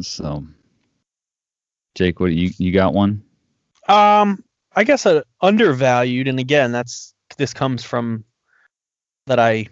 So 0.00 0.46
jake 1.94 2.20
what 2.20 2.32
you 2.32 2.50
you 2.58 2.72
got 2.72 2.94
one? 2.94 3.24
Um 3.88 4.44
i 4.74 4.84
guess 4.84 5.06
a 5.06 5.24
undervalued 5.40 6.28
and 6.28 6.38
again 6.38 6.72
that's 6.72 7.14
this 7.36 7.52
comes 7.52 7.82
from 7.82 8.24
that 9.26 9.38
i 9.38 9.66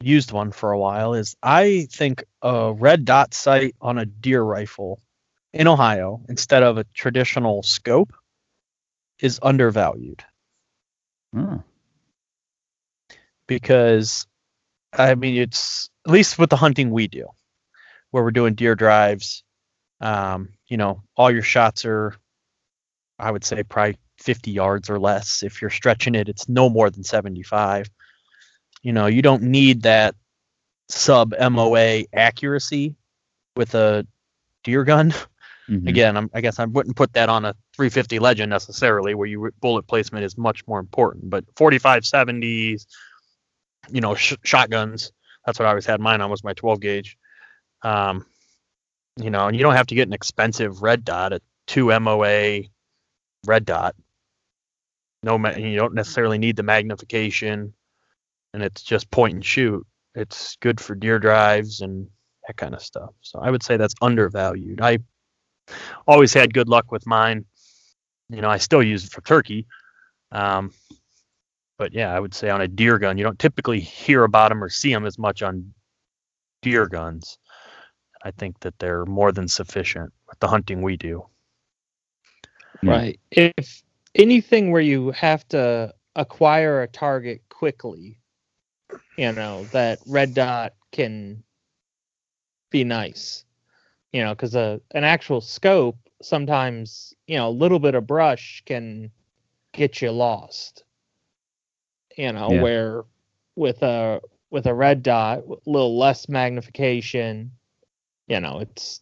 used 0.00 0.32
one 0.32 0.50
for 0.50 0.72
a 0.72 0.78
while 0.78 1.14
is 1.14 1.36
i 1.42 1.86
think 1.90 2.24
a 2.42 2.72
red 2.72 3.04
dot 3.04 3.34
sight 3.34 3.74
on 3.80 3.98
a 3.98 4.06
deer 4.06 4.42
rifle 4.42 5.00
in 5.52 5.68
ohio 5.68 6.20
instead 6.28 6.62
of 6.62 6.78
a 6.78 6.84
traditional 6.94 7.62
scope 7.62 8.12
is 9.22 9.38
undervalued. 9.40 10.22
Oh. 11.34 11.62
Because, 13.46 14.26
I 14.92 15.14
mean, 15.14 15.36
it's 15.36 15.88
at 16.06 16.12
least 16.12 16.38
with 16.38 16.50
the 16.50 16.56
hunting 16.56 16.90
we 16.90 17.08
do, 17.08 17.28
where 18.10 18.22
we're 18.22 18.32
doing 18.32 18.54
deer 18.54 18.74
drives. 18.74 19.44
Um, 20.00 20.50
you 20.66 20.76
know, 20.76 21.02
all 21.16 21.30
your 21.30 21.42
shots 21.42 21.84
are, 21.86 22.14
I 23.18 23.30
would 23.30 23.44
say, 23.44 23.62
probably 23.62 23.96
50 24.18 24.50
yards 24.50 24.90
or 24.90 24.98
less. 24.98 25.42
If 25.42 25.62
you're 25.62 25.70
stretching 25.70 26.16
it, 26.16 26.28
it's 26.28 26.48
no 26.48 26.68
more 26.68 26.90
than 26.90 27.04
75. 27.04 27.88
You 28.82 28.92
know, 28.92 29.06
you 29.06 29.22
don't 29.22 29.44
need 29.44 29.82
that 29.82 30.16
sub 30.88 31.34
MOA 31.38 32.04
accuracy 32.12 32.96
with 33.56 33.74
a 33.74 34.06
deer 34.64 34.84
gun. 34.84 35.14
Mm-hmm. 35.68 35.88
Again, 35.88 36.16
I'm, 36.16 36.30
i 36.34 36.40
guess 36.40 36.58
I 36.58 36.64
wouldn't 36.64 36.96
put 36.96 37.12
that 37.12 37.28
on 37.28 37.44
a 37.44 37.54
350 37.76 38.18
Legend 38.18 38.50
necessarily, 38.50 39.14
where 39.14 39.28
you 39.28 39.50
bullet 39.60 39.86
placement 39.86 40.24
is 40.24 40.36
much 40.36 40.66
more 40.66 40.80
important. 40.80 41.30
But 41.30 41.44
45 41.56 42.02
70s, 42.02 42.86
you 43.90 44.00
know, 44.00 44.14
sh- 44.14 44.34
shotguns. 44.42 45.12
That's 45.46 45.58
what 45.58 45.66
I 45.66 45.70
always 45.70 45.86
had 45.86 46.00
mine 46.00 46.20
on 46.20 46.30
was 46.30 46.44
my 46.44 46.54
12 46.54 46.80
gauge. 46.80 47.16
Um, 47.82 48.26
you 49.16 49.30
know, 49.30 49.46
and 49.46 49.56
you 49.56 49.62
don't 49.62 49.74
have 49.74 49.88
to 49.88 49.94
get 49.94 50.08
an 50.08 50.14
expensive 50.14 50.82
red 50.82 51.04
dot, 51.04 51.32
a 51.32 51.40
two 51.66 51.98
MOA 51.98 52.62
red 53.46 53.64
dot. 53.64 53.94
No, 55.22 55.36
you 55.56 55.76
don't 55.76 55.94
necessarily 55.94 56.38
need 56.38 56.56
the 56.56 56.62
magnification, 56.62 57.74
and 58.54 58.62
it's 58.62 58.82
just 58.82 59.10
point 59.10 59.34
and 59.34 59.44
shoot. 59.44 59.86
It's 60.14 60.56
good 60.56 60.80
for 60.80 60.94
deer 60.94 61.18
drives 61.18 61.80
and 61.80 62.08
that 62.46 62.56
kind 62.56 62.74
of 62.74 62.82
stuff. 62.82 63.10
So 63.20 63.38
I 63.38 63.50
would 63.50 63.62
say 63.62 63.76
that's 63.76 63.94
undervalued. 64.02 64.80
I 64.80 64.98
always 66.06 66.32
had 66.32 66.54
good 66.54 66.68
luck 66.68 66.90
with 66.92 67.06
mine. 67.06 67.44
You 68.28 68.40
know, 68.40 68.50
I 68.50 68.58
still 68.58 68.82
use 68.82 69.04
it 69.04 69.12
for 69.12 69.20
turkey. 69.20 69.66
Um, 70.30 70.72
but 71.78 71.92
yeah, 71.92 72.14
I 72.14 72.20
would 72.20 72.34
say 72.34 72.48
on 72.48 72.60
a 72.60 72.68
deer 72.68 72.98
gun, 72.98 73.18
you 73.18 73.24
don't 73.24 73.38
typically 73.38 73.80
hear 73.80 74.24
about 74.24 74.50
them 74.50 74.62
or 74.62 74.68
see 74.68 74.92
them 74.92 75.04
as 75.04 75.18
much 75.18 75.42
on 75.42 75.72
deer 76.62 76.86
guns. 76.86 77.38
I 78.24 78.30
think 78.30 78.60
that 78.60 78.78
they're 78.78 79.04
more 79.04 79.32
than 79.32 79.48
sufficient 79.48 80.12
with 80.28 80.38
the 80.38 80.48
hunting 80.48 80.80
we 80.82 80.96
do. 80.96 81.26
Right. 82.82 83.18
If 83.30 83.82
anything 84.14 84.70
where 84.70 84.82
you 84.82 85.10
have 85.12 85.46
to 85.48 85.92
acquire 86.16 86.82
a 86.82 86.88
target 86.88 87.42
quickly, 87.48 88.18
you 89.16 89.32
know, 89.32 89.64
that 89.72 89.98
red 90.06 90.34
dot 90.34 90.74
can 90.92 91.42
be 92.70 92.84
nice 92.84 93.44
you 94.12 94.22
know, 94.22 94.34
because 94.34 94.54
a 94.54 94.80
an 94.92 95.04
actual 95.04 95.40
scope 95.40 95.96
sometimes 96.22 97.14
you 97.26 97.36
know 97.36 97.48
a 97.48 97.50
little 97.50 97.78
bit 97.78 97.94
of 97.94 98.06
brush 98.06 98.62
can 98.66 99.10
get 99.72 100.00
you 100.02 100.10
lost. 100.10 100.84
You 102.16 102.32
know, 102.32 102.50
yeah. 102.50 102.62
where 102.62 103.02
with 103.56 103.82
a 103.82 104.20
with 104.50 104.66
a 104.66 104.74
red 104.74 105.02
dot, 105.02 105.38
a 105.38 105.70
little 105.70 105.98
less 105.98 106.28
magnification, 106.28 107.52
you 108.28 108.40
know, 108.40 108.60
it's 108.60 109.00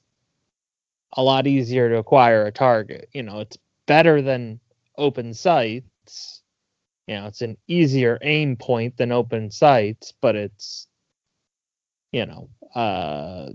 a 1.15 1.23
lot 1.23 1.47
easier 1.47 1.89
to 1.89 1.99
acquire 1.99 2.47
a 2.47 2.53
target. 2.53 3.09
You 3.13 3.23
know, 3.25 3.41
it's 3.41 3.59
better 3.87 4.23
than 4.23 4.61
open 4.97 5.35
sights. 5.35 6.43
You 7.07 7.17
know, 7.17 7.27
it's 7.27 7.43
an 7.43 7.57
easier 7.67 8.19
aim 8.23 8.57
point 8.57 8.97
than 8.97 9.11
open 9.11 9.51
sights, 9.51 10.13
but 10.21 10.37
it's 10.37 10.87
you 12.13 12.27
know, 12.27 12.49
uh 12.75 13.51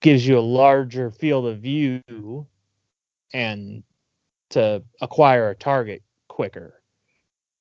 gives 0.00 0.26
you 0.26 0.38
a 0.38 0.40
larger 0.40 1.10
field 1.10 1.46
of 1.46 1.58
view 1.58 2.46
and 3.32 3.82
to 4.50 4.82
acquire 5.00 5.50
a 5.50 5.54
target 5.54 6.02
quicker. 6.28 6.80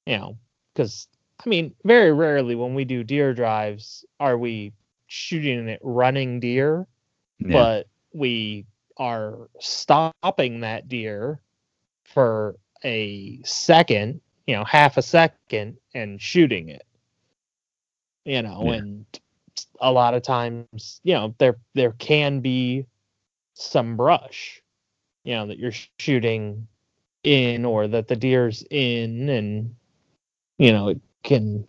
You 0.05 0.17
know, 0.17 0.37
because 0.73 1.07
I 1.43 1.49
mean, 1.49 1.73
very 1.83 2.13
rarely 2.13 2.55
when 2.55 2.75
we 2.75 2.85
do 2.85 3.03
deer 3.03 3.33
drives 3.33 4.05
are 4.19 4.37
we 4.37 4.73
shooting 5.07 5.67
it 5.67 5.79
running 5.83 6.39
deer, 6.39 6.87
yeah. 7.39 7.51
but 7.51 7.87
we 8.13 8.65
are 8.97 9.49
stopping 9.59 10.61
that 10.61 10.87
deer 10.87 11.41
for 12.03 12.55
a 12.83 13.41
second, 13.43 14.21
you 14.47 14.55
know, 14.55 14.63
half 14.63 14.97
a 14.97 15.01
second 15.01 15.77
and 15.93 16.21
shooting 16.21 16.69
it. 16.69 16.85
You 18.23 18.41
know, 18.41 18.63
yeah. 18.65 18.73
and 18.73 19.05
a 19.79 19.91
lot 19.91 20.13
of 20.13 20.23
times, 20.23 21.01
you 21.03 21.13
know, 21.13 21.35
there 21.37 21.57
there 21.73 21.91
can 21.93 22.41
be 22.41 22.85
some 23.53 23.97
brush, 23.97 24.61
you 25.23 25.33
know, 25.33 25.47
that 25.47 25.59
you're 25.59 25.73
shooting 25.99 26.67
in 27.23 27.65
or 27.65 27.87
that 27.87 28.07
the 28.07 28.15
deer's 28.15 28.63
in, 28.69 29.29
and 29.29 29.75
you 30.57 30.71
know, 30.71 30.89
it 30.89 31.01
can 31.23 31.65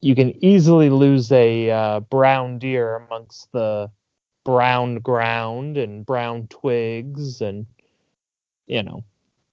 you 0.00 0.14
can 0.14 0.44
easily 0.44 0.90
lose 0.90 1.32
a 1.32 1.70
uh, 1.70 2.00
brown 2.00 2.58
deer 2.58 2.96
amongst 2.96 3.50
the 3.52 3.90
brown 4.44 4.96
ground 4.96 5.76
and 5.76 6.06
brown 6.06 6.46
twigs 6.46 7.42
and 7.42 7.66
you 8.66 8.82
know 8.82 9.04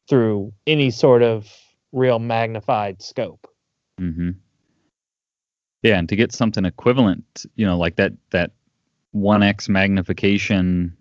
through 0.08 0.54
any 0.68 0.92
sort 0.92 1.24
of 1.24 1.52
real 1.92 2.20
magnified 2.20 3.02
scope. 3.02 3.48
Mm-hmm. 4.00 4.32
Yeah, 5.86 6.00
and 6.00 6.10
to 6.10 6.16
get 6.16 6.32
something 6.32 6.66
equivalent, 6.66 7.46
you 7.58 7.66
know, 7.68 7.78
like 7.78 7.96
that 7.98 8.14
that 8.32 8.54
1x 9.14 9.70
magnification 9.70 10.98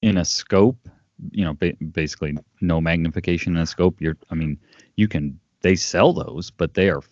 in 0.00 0.16
a 0.16 0.24
scope, 0.24 0.88
you 1.32 1.44
know, 1.44 1.52
ba- 1.52 1.76
basically 1.92 2.38
no 2.62 2.80
magnification 2.80 3.56
in 3.56 3.62
a 3.62 3.66
scope, 3.66 4.00
you're 4.00 4.16
I 4.30 4.36
mean, 4.36 4.58
you 4.96 5.06
can 5.06 5.38
they 5.60 5.76
sell 5.76 6.14
those, 6.14 6.50
but 6.50 6.72
they 6.72 6.88
are 6.88 7.02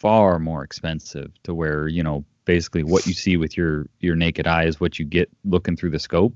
far 0.00 0.40
more 0.40 0.64
expensive 0.64 1.30
to 1.44 1.54
where, 1.54 1.86
you 1.86 2.02
know, 2.02 2.24
basically 2.44 2.82
what 2.82 3.06
you 3.06 3.12
see 3.14 3.36
with 3.36 3.56
your 3.56 3.86
your 4.00 4.16
naked 4.16 4.48
eye 4.48 4.64
is 4.64 4.80
what 4.80 4.98
you 4.98 5.04
get 5.04 5.30
looking 5.44 5.76
through 5.76 5.90
the 5.90 6.00
scope. 6.00 6.34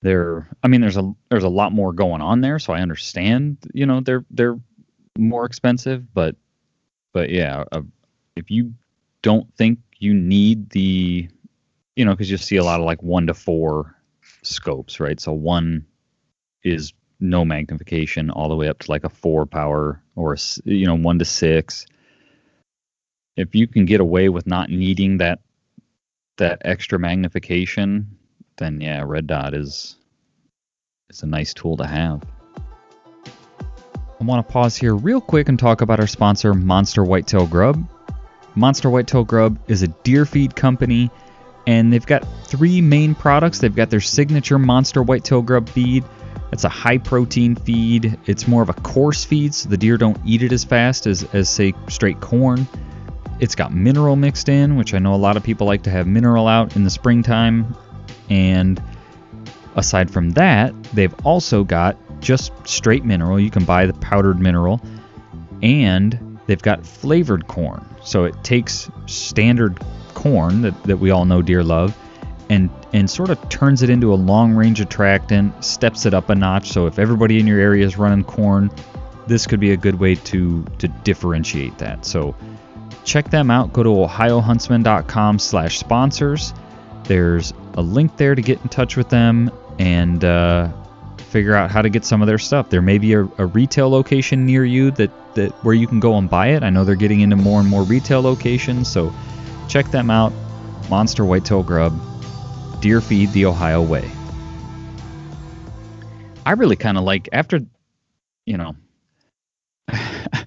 they're 0.00 0.48
I 0.62 0.68
mean 0.68 0.80
there's 0.80 0.96
a 0.96 1.12
there's 1.28 1.44
a 1.44 1.50
lot 1.50 1.72
more 1.72 1.92
going 1.92 2.22
on 2.22 2.40
there, 2.40 2.58
so 2.58 2.72
I 2.72 2.80
understand 2.80 3.58
you 3.74 3.84
know 3.84 4.00
they're 4.00 4.24
they're 4.30 4.58
more 5.18 5.44
expensive, 5.44 6.14
but 6.14 6.36
but 7.12 7.28
yeah, 7.30 7.64
uh, 7.72 7.82
if 8.36 8.50
you 8.50 8.74
don't 9.22 9.52
think 9.56 9.78
you 9.98 10.14
need 10.14 10.70
the 10.70 11.28
you 11.96 12.04
know 12.04 12.12
because 12.12 12.30
you 12.30 12.36
see 12.36 12.56
a 12.56 12.64
lot 12.64 12.80
of 12.80 12.86
like 12.86 13.02
one 13.02 13.26
to 13.26 13.34
four 13.34 13.94
scopes, 14.42 15.00
right? 15.00 15.20
So 15.20 15.32
one 15.32 15.86
is 16.62 16.92
no 17.20 17.44
magnification 17.44 18.30
all 18.30 18.48
the 18.48 18.56
way 18.56 18.68
up 18.68 18.80
to 18.80 18.90
like 18.90 19.04
a 19.04 19.08
four 19.08 19.46
power 19.46 20.02
or 20.16 20.36
you 20.64 20.86
know 20.86 20.96
one 20.96 21.18
to 21.18 21.24
six. 21.24 21.86
If 23.36 23.54
you 23.54 23.66
can 23.66 23.84
get 23.84 24.00
away 24.00 24.28
with 24.28 24.46
not 24.46 24.70
needing 24.70 25.18
that 25.18 25.40
that 26.36 26.62
extra 26.64 26.98
magnification, 26.98 28.18
then 28.56 28.80
yeah, 28.80 29.02
red 29.06 29.26
dot 29.26 29.54
is 29.54 29.96
is 31.10 31.22
a 31.22 31.26
nice 31.26 31.54
tool 31.54 31.76
to 31.76 31.86
have. 31.86 32.22
I 34.20 34.24
want 34.24 34.46
to 34.46 34.52
pause 34.52 34.76
here 34.76 34.94
real 34.94 35.20
quick 35.20 35.48
and 35.48 35.58
talk 35.58 35.80
about 35.80 36.00
our 36.00 36.06
sponsor, 36.06 36.54
Monster 36.54 37.04
Whitetail 37.04 37.46
Grub. 37.46 37.86
Monster 38.54 38.90
Whitetail 38.90 39.24
Grub 39.24 39.58
is 39.68 39.82
a 39.82 39.88
deer 39.88 40.24
feed 40.24 40.54
company, 40.54 41.10
and 41.66 41.92
they've 41.92 42.06
got 42.06 42.26
three 42.46 42.80
main 42.80 43.14
products. 43.14 43.58
They've 43.58 43.74
got 43.74 43.90
their 43.90 44.00
signature 44.00 44.58
Monster 44.58 45.02
Whitetail 45.02 45.42
Grub 45.42 45.68
feed. 45.68 46.04
It's 46.52 46.64
a 46.64 46.68
high 46.68 46.98
protein 46.98 47.56
feed. 47.56 48.18
It's 48.26 48.46
more 48.46 48.62
of 48.62 48.68
a 48.68 48.74
coarse 48.74 49.24
feed, 49.24 49.54
so 49.54 49.68
the 49.68 49.76
deer 49.76 49.96
don't 49.96 50.18
eat 50.24 50.42
it 50.42 50.52
as 50.52 50.62
fast 50.62 51.06
as, 51.06 51.24
as 51.34 51.48
say, 51.48 51.74
straight 51.88 52.20
corn. 52.20 52.68
It's 53.40 53.56
got 53.56 53.74
mineral 53.74 54.14
mixed 54.14 54.48
in, 54.48 54.76
which 54.76 54.94
I 54.94 54.98
know 55.00 55.14
a 55.14 55.16
lot 55.16 55.36
of 55.36 55.42
people 55.42 55.66
like 55.66 55.82
to 55.84 55.90
have 55.90 56.06
mineral 56.06 56.46
out 56.46 56.76
in 56.76 56.84
the 56.84 56.90
springtime. 56.90 57.76
And 58.30 58.80
aside 59.74 60.10
from 60.10 60.30
that, 60.30 60.72
they've 60.92 61.14
also 61.24 61.64
got 61.64 61.96
just 62.20 62.52
straight 62.68 63.04
mineral. 63.04 63.40
You 63.40 63.50
can 63.50 63.64
buy 63.64 63.86
the 63.86 63.94
powdered 63.94 64.38
mineral. 64.38 64.80
And 65.62 66.33
they've 66.46 66.62
got 66.62 66.86
flavored 66.86 67.46
corn. 67.46 67.84
So 68.02 68.24
it 68.24 68.42
takes 68.42 68.90
standard 69.06 69.80
corn 70.14 70.62
that, 70.62 70.82
that 70.84 70.98
we 70.98 71.10
all 71.10 71.24
know 71.24 71.42
deer 71.42 71.62
love 71.64 71.96
and 72.50 72.70
and 72.92 73.08
sort 73.08 73.30
of 73.30 73.48
turns 73.48 73.82
it 73.82 73.90
into 73.90 74.12
a 74.12 74.16
long 74.16 74.54
range 74.54 74.80
attractant, 74.80 75.64
steps 75.64 76.06
it 76.06 76.14
up 76.14 76.28
a 76.30 76.34
notch. 76.34 76.68
So 76.68 76.86
if 76.86 76.98
everybody 76.98 77.40
in 77.40 77.46
your 77.46 77.58
area 77.58 77.84
is 77.84 77.96
running 77.96 78.24
corn, 78.24 78.70
this 79.26 79.46
could 79.46 79.60
be 79.60 79.72
a 79.72 79.76
good 79.76 79.98
way 79.98 80.14
to 80.16 80.64
to 80.78 80.88
differentiate 80.88 81.78
that. 81.78 82.04
So 82.04 82.36
check 83.04 83.30
them 83.30 83.50
out. 83.50 83.72
Go 83.72 83.82
to 83.82 83.90
ohiohuntsman.com 83.90 85.38
slash 85.38 85.78
sponsors. 85.78 86.54
There's 87.04 87.52
a 87.74 87.82
link 87.82 88.16
there 88.16 88.34
to 88.34 88.42
get 88.42 88.60
in 88.62 88.68
touch 88.68 88.96
with 88.96 89.08
them 89.08 89.50
and 89.78 90.24
uh, 90.24 90.72
figure 91.18 91.54
out 91.54 91.70
how 91.70 91.82
to 91.82 91.88
get 91.88 92.04
some 92.04 92.20
of 92.22 92.26
their 92.26 92.38
stuff. 92.38 92.70
There 92.70 92.82
may 92.82 92.98
be 92.98 93.12
a, 93.14 93.24
a, 93.38 93.46
retail 93.46 93.90
location 93.90 94.46
near 94.46 94.64
you 94.64 94.90
that, 94.92 95.10
that 95.34 95.52
where 95.64 95.74
you 95.74 95.86
can 95.86 96.00
go 96.00 96.16
and 96.16 96.28
buy 96.28 96.48
it. 96.48 96.62
I 96.62 96.70
know 96.70 96.84
they're 96.84 96.94
getting 96.94 97.20
into 97.20 97.36
more 97.36 97.60
and 97.60 97.68
more 97.68 97.82
retail 97.82 98.22
locations, 98.22 98.88
so 98.88 99.12
check 99.68 99.90
them 99.90 100.10
out. 100.10 100.32
Monster 100.90 101.24
Whitetail 101.24 101.62
Grub, 101.62 101.98
Deer 102.80 103.00
Feed 103.00 103.32
the 103.32 103.46
Ohio 103.46 103.82
Way. 103.82 104.10
I 106.46 106.52
really 106.52 106.76
kind 106.76 106.98
of 106.98 107.04
like 107.04 107.28
after, 107.32 107.60
you 108.44 108.58
know, 108.58 108.76
I 109.88 110.44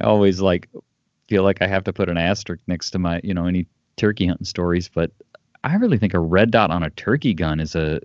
always 0.00 0.40
like 0.40 0.68
feel 1.26 1.42
like 1.42 1.60
I 1.60 1.66
have 1.66 1.84
to 1.84 1.92
put 1.92 2.08
an 2.08 2.16
asterisk 2.16 2.62
next 2.66 2.90
to 2.90 2.98
my, 2.98 3.20
you 3.24 3.34
know, 3.34 3.46
any 3.46 3.66
turkey 3.96 4.26
hunting 4.26 4.46
stories, 4.46 4.88
but 4.88 5.10
I 5.64 5.74
really 5.76 5.98
think 5.98 6.14
a 6.14 6.20
red 6.20 6.50
dot 6.50 6.70
on 6.70 6.82
a 6.82 6.90
turkey 6.90 7.34
gun 7.34 7.60
is 7.60 7.74
a 7.74 8.00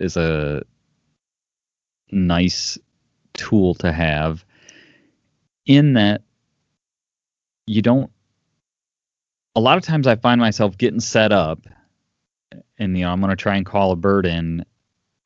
is 0.00 0.16
a 0.16 0.64
nice 2.10 2.78
tool 3.34 3.74
to 3.74 3.92
have 3.92 4.44
in 5.66 5.94
that 5.94 6.22
you 7.66 7.82
don't 7.82 8.10
a 9.56 9.60
lot 9.60 9.76
of 9.76 9.84
times 9.84 10.06
I 10.06 10.16
find 10.16 10.40
myself 10.40 10.78
getting 10.78 11.00
set 11.00 11.32
up 11.32 11.66
and 12.78 12.96
you 12.96 13.04
know 13.04 13.10
I'm 13.10 13.20
going 13.20 13.30
to 13.30 13.36
try 13.36 13.56
and 13.56 13.66
call 13.66 13.92
a 13.92 13.96
bird 13.96 14.26
in 14.26 14.64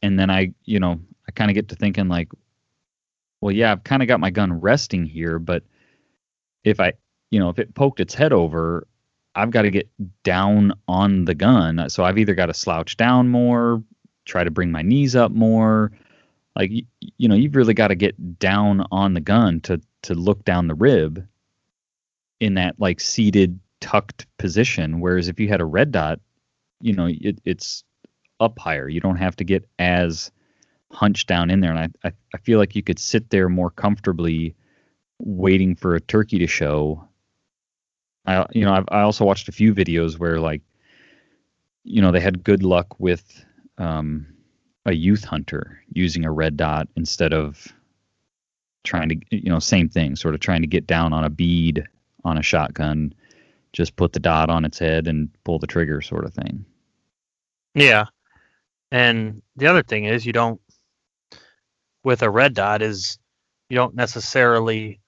and 0.02 0.18
then 0.18 0.30
I, 0.30 0.52
you 0.64 0.80
know, 0.80 1.00
I 1.28 1.32
kind 1.32 1.50
of 1.50 1.54
get 1.54 1.68
to 1.68 1.76
thinking 1.76 2.08
like 2.08 2.28
well, 3.40 3.52
yeah, 3.52 3.72
I've 3.72 3.84
kind 3.84 4.02
of 4.02 4.08
got 4.08 4.20
my 4.20 4.28
gun 4.28 4.60
resting 4.60 5.06
here, 5.06 5.38
but 5.38 5.62
if 6.62 6.78
I 6.78 6.92
you 7.30 7.38
know, 7.38 7.48
if 7.48 7.58
it 7.58 7.74
poked 7.74 8.00
its 8.00 8.14
head 8.14 8.32
over, 8.32 8.86
I've 9.34 9.50
got 9.50 9.62
to 9.62 9.70
get 9.70 9.88
down 10.24 10.72
on 10.88 11.24
the 11.24 11.34
gun. 11.34 11.88
So 11.88 12.04
I've 12.04 12.18
either 12.18 12.34
got 12.34 12.46
to 12.46 12.54
slouch 12.54 12.96
down 12.96 13.28
more, 13.28 13.82
try 14.24 14.42
to 14.42 14.50
bring 14.50 14.72
my 14.72 14.82
knees 14.82 15.14
up 15.14 15.30
more. 15.30 15.92
Like 16.56 16.70
you 17.00 17.28
know, 17.28 17.34
you've 17.34 17.56
really 17.56 17.74
got 17.74 17.88
to 17.88 17.94
get 17.94 18.38
down 18.38 18.84
on 18.90 19.14
the 19.14 19.20
gun 19.20 19.60
to 19.62 19.80
to 20.02 20.14
look 20.14 20.44
down 20.44 20.66
the 20.66 20.74
rib 20.74 21.26
in 22.40 22.54
that 22.54 22.76
like 22.78 23.00
seated 23.00 23.58
tucked 23.80 24.26
position. 24.38 25.00
Whereas 25.00 25.28
if 25.28 25.38
you 25.38 25.48
had 25.48 25.60
a 25.60 25.66
red 25.66 25.92
dot, 25.92 26.20
you 26.80 26.92
know, 26.92 27.06
it, 27.08 27.40
it's 27.44 27.84
up 28.40 28.58
higher. 28.58 28.88
You 28.88 29.00
don't 29.00 29.16
have 29.16 29.36
to 29.36 29.44
get 29.44 29.68
as 29.78 30.32
hunched 30.90 31.28
down 31.28 31.50
in 31.50 31.60
there. 31.60 31.70
And 31.70 31.94
I, 32.04 32.08
I, 32.08 32.12
I 32.34 32.38
feel 32.38 32.58
like 32.58 32.74
you 32.74 32.82
could 32.82 32.98
sit 32.98 33.30
there 33.30 33.48
more 33.48 33.70
comfortably 33.70 34.54
waiting 35.18 35.76
for 35.76 35.94
a 35.94 36.00
turkey 36.00 36.38
to 36.38 36.46
show 36.46 37.06
I 38.26 38.46
you 38.52 38.64
know 38.64 38.72
I've, 38.72 38.84
I 38.88 39.00
also 39.00 39.24
watched 39.24 39.48
a 39.48 39.52
few 39.52 39.74
videos 39.74 40.18
where 40.18 40.40
like 40.40 40.62
you 41.84 42.02
know 42.02 42.12
they 42.12 42.20
had 42.20 42.44
good 42.44 42.62
luck 42.62 42.98
with 42.98 43.44
um, 43.78 44.26
a 44.86 44.92
youth 44.92 45.24
hunter 45.24 45.82
using 45.92 46.24
a 46.24 46.32
red 46.32 46.56
dot 46.56 46.88
instead 46.96 47.32
of 47.32 47.68
trying 48.84 49.08
to 49.08 49.16
you 49.30 49.50
know 49.50 49.58
same 49.58 49.88
thing 49.88 50.16
sort 50.16 50.34
of 50.34 50.40
trying 50.40 50.62
to 50.62 50.66
get 50.66 50.86
down 50.86 51.12
on 51.12 51.24
a 51.24 51.30
bead 51.30 51.84
on 52.24 52.38
a 52.38 52.42
shotgun 52.42 53.12
just 53.72 53.96
put 53.96 54.12
the 54.12 54.20
dot 54.20 54.50
on 54.50 54.64
its 54.64 54.78
head 54.78 55.06
and 55.06 55.28
pull 55.44 55.58
the 55.58 55.66
trigger 55.66 56.00
sort 56.00 56.24
of 56.24 56.32
thing 56.32 56.64
yeah 57.74 58.06
and 58.90 59.42
the 59.56 59.66
other 59.66 59.82
thing 59.82 60.04
is 60.04 60.24
you 60.24 60.32
don't 60.32 60.60
with 62.02 62.22
a 62.22 62.30
red 62.30 62.54
dot 62.54 62.80
is 62.80 63.18
you 63.68 63.76
don't 63.76 63.94
necessarily 63.94 64.98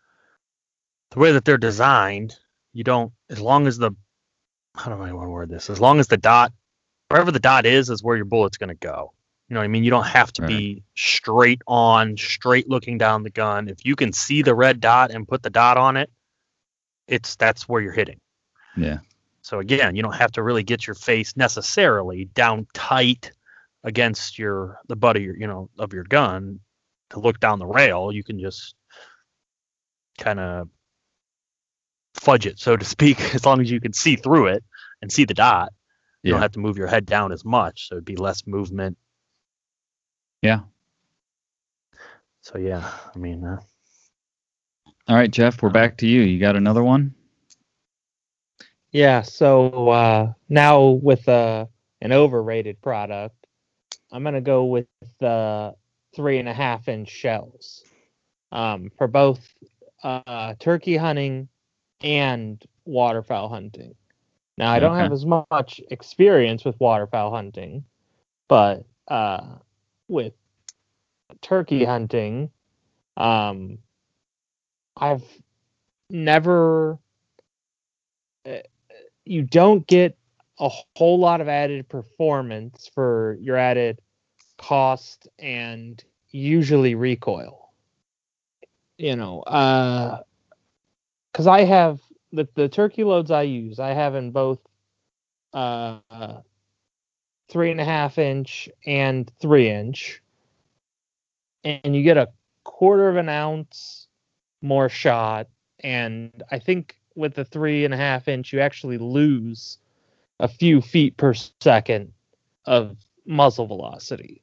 the 1.10 1.18
way 1.18 1.32
that 1.32 1.44
they're 1.44 1.56
designed 1.56 2.36
you 2.74 2.84
don't 2.84 3.12
as 3.30 3.40
long 3.40 3.66
as 3.66 3.78
the 3.78 3.92
how 4.74 4.94
do 4.94 5.02
I 5.02 5.12
want 5.12 5.26
to 5.26 5.30
word 5.30 5.50
this? 5.50 5.68
As 5.70 5.80
long 5.80 6.00
as 6.00 6.06
the 6.06 6.16
dot 6.16 6.52
wherever 7.08 7.30
the 7.30 7.40
dot 7.40 7.66
is 7.66 7.90
is 7.90 8.02
where 8.02 8.16
your 8.16 8.24
bullet's 8.24 8.56
going 8.56 8.68
to 8.68 8.74
go. 8.74 9.12
You 9.52 9.54
know 9.56 9.60
what 9.60 9.64
I 9.64 9.68
mean? 9.68 9.84
You 9.84 9.90
don't 9.90 10.06
have 10.06 10.32
to 10.32 10.42
right. 10.44 10.48
be 10.48 10.82
straight 10.94 11.60
on, 11.66 12.16
straight 12.16 12.70
looking 12.70 12.96
down 12.96 13.22
the 13.22 13.28
gun. 13.28 13.68
If 13.68 13.84
you 13.84 13.96
can 13.96 14.10
see 14.10 14.40
the 14.40 14.54
red 14.54 14.80
dot 14.80 15.10
and 15.10 15.28
put 15.28 15.42
the 15.42 15.50
dot 15.50 15.76
on 15.76 15.98
it, 15.98 16.10
it's 17.06 17.36
that's 17.36 17.68
where 17.68 17.82
you're 17.82 17.92
hitting. 17.92 18.18
Yeah. 18.78 19.00
So 19.42 19.58
again, 19.58 19.94
you 19.94 20.02
don't 20.02 20.14
have 20.14 20.32
to 20.32 20.42
really 20.42 20.62
get 20.62 20.86
your 20.86 20.94
face 20.94 21.36
necessarily 21.36 22.30
down 22.32 22.66
tight 22.72 23.30
against 23.84 24.38
your 24.38 24.78
the 24.88 24.96
butt 24.96 25.16
of 25.16 25.22
your 25.22 25.36
you 25.36 25.46
know 25.46 25.68
of 25.78 25.92
your 25.92 26.04
gun 26.04 26.58
to 27.10 27.20
look 27.20 27.38
down 27.38 27.58
the 27.58 27.66
rail. 27.66 28.10
You 28.10 28.24
can 28.24 28.40
just 28.40 28.74
kind 30.16 30.40
of 30.40 30.70
fudge 32.14 32.46
it, 32.46 32.58
so 32.58 32.74
to 32.74 32.86
speak, 32.86 33.20
as 33.34 33.44
long 33.44 33.60
as 33.60 33.70
you 33.70 33.82
can 33.82 33.92
see 33.92 34.16
through 34.16 34.46
it 34.46 34.64
and 35.02 35.12
see 35.12 35.26
the 35.26 35.34
dot. 35.34 35.74
You 36.22 36.30
yeah. 36.30 36.32
don't 36.36 36.42
have 36.42 36.52
to 36.52 36.58
move 36.58 36.78
your 36.78 36.86
head 36.86 37.04
down 37.04 37.32
as 37.32 37.44
much, 37.44 37.88
so 37.90 37.96
it'd 37.96 38.06
be 38.06 38.16
less 38.16 38.46
movement. 38.46 38.96
Yeah. 40.42 40.60
So 42.40 42.58
yeah, 42.58 42.90
I 43.14 43.18
mean. 43.18 43.44
Uh, 43.44 43.60
All 45.08 45.16
right, 45.16 45.30
Jeff, 45.30 45.62
we're 45.62 45.70
back 45.70 45.96
to 45.98 46.06
you. 46.06 46.22
You 46.22 46.40
got 46.40 46.56
another 46.56 46.82
one? 46.82 47.14
Yeah. 48.90 49.22
So 49.22 49.88
uh, 49.90 50.32
now 50.48 50.88
with 50.88 51.28
uh, 51.28 51.66
an 52.00 52.12
overrated 52.12 52.82
product, 52.82 53.46
I'm 54.10 54.24
gonna 54.24 54.40
go 54.40 54.64
with 54.64 54.86
the 55.20 55.74
three 56.14 56.38
and 56.38 56.48
a 56.48 56.52
half 56.52 56.88
inch 56.88 57.08
shells 57.08 57.84
um, 58.50 58.90
for 58.98 59.06
both 59.06 59.40
uh, 60.02 60.54
turkey 60.58 60.96
hunting 60.96 61.48
and 62.02 62.62
waterfowl 62.84 63.48
hunting. 63.48 63.94
Now, 64.58 64.70
I 64.72 64.80
don't 64.80 64.92
okay. 64.92 65.02
have 65.02 65.12
as 65.12 65.24
much 65.24 65.80
experience 65.90 66.64
with 66.64 66.78
waterfowl 66.78 67.34
hunting, 67.34 67.84
but 68.48 68.84
uh, 69.08 69.56
with 70.12 70.34
turkey 71.42 71.84
hunting, 71.84 72.50
um, 73.16 73.78
I've 74.96 75.24
never. 76.10 76.98
Uh, 78.46 78.58
you 79.24 79.42
don't 79.42 79.86
get 79.86 80.16
a 80.60 80.68
whole 80.68 81.18
lot 81.18 81.40
of 81.40 81.48
added 81.48 81.88
performance 81.88 82.90
for 82.94 83.38
your 83.40 83.56
added 83.56 84.00
cost 84.58 85.28
and 85.38 86.02
usually 86.30 86.94
recoil. 86.94 87.70
You 88.98 89.16
know, 89.16 89.42
uh, 89.42 90.22
because 91.32 91.46
I 91.46 91.62
have 91.64 92.00
the 92.32 92.48
the 92.54 92.68
turkey 92.68 93.04
loads 93.04 93.30
I 93.30 93.42
use. 93.42 93.80
I 93.80 93.90
have 93.90 94.14
in 94.14 94.32
both 94.32 94.60
uh, 95.54 96.00
three 97.52 97.70
and 97.70 97.80
a 97.80 97.84
half 97.84 98.16
inch 98.16 98.68
and 98.86 99.30
three 99.40 99.68
inch, 99.68 100.22
and 101.62 101.94
you 101.94 102.02
get 102.02 102.16
a 102.16 102.30
quarter 102.64 103.10
of 103.10 103.16
an 103.16 103.28
ounce 103.28 104.08
more 104.62 104.88
shot. 104.88 105.48
And 105.80 106.42
I 106.50 106.58
think 106.58 106.96
with 107.14 107.34
the 107.34 107.44
three 107.44 107.84
and 107.84 107.92
a 107.92 107.98
half 107.98 108.26
inch, 108.26 108.54
you 108.54 108.60
actually 108.60 108.96
lose 108.96 109.76
a 110.40 110.48
few 110.48 110.80
feet 110.80 111.18
per 111.18 111.34
second 111.34 112.12
of 112.64 112.96
muzzle 113.26 113.66
velocity. 113.66 114.42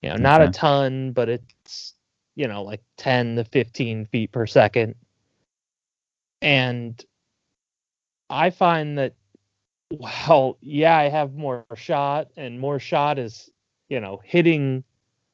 You 0.00 0.08
know, 0.08 0.16
not 0.16 0.42
a 0.42 0.48
ton, 0.48 1.12
but 1.12 1.28
it's 1.28 1.94
you 2.34 2.48
know 2.48 2.62
like 2.62 2.82
10 2.96 3.36
to 3.36 3.44
15 3.44 4.06
feet 4.06 4.32
per 4.32 4.46
second. 4.46 4.94
And 6.40 7.04
I 8.30 8.50
find 8.50 8.96
that 8.96 9.14
well, 10.00 10.58
yeah, 10.60 10.96
I 10.96 11.08
have 11.08 11.34
more 11.34 11.64
shot, 11.74 12.28
and 12.36 12.58
more 12.58 12.78
shot 12.78 13.18
is 13.18 13.50
you 13.88 14.00
know 14.00 14.20
hitting 14.24 14.84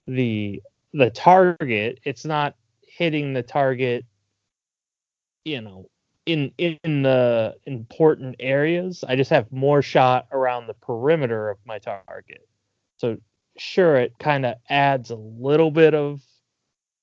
the 0.06 0.62
the 0.92 1.10
target. 1.10 2.00
It's 2.04 2.24
not 2.24 2.56
hitting 2.82 3.32
the 3.32 3.42
target, 3.42 4.04
you 5.44 5.60
know, 5.60 5.88
in 6.26 6.52
in 6.58 7.02
the 7.02 7.56
important 7.66 8.36
areas. 8.40 9.04
I 9.06 9.16
just 9.16 9.30
have 9.30 9.50
more 9.52 9.82
shot 9.82 10.26
around 10.32 10.66
the 10.66 10.74
perimeter 10.74 11.50
of 11.50 11.58
my 11.64 11.78
target. 11.78 12.46
So 12.98 13.18
sure, 13.56 13.96
it 13.96 14.18
kind 14.18 14.44
of 14.44 14.56
adds 14.68 15.10
a 15.10 15.16
little 15.16 15.70
bit 15.70 15.94
of, 15.94 16.20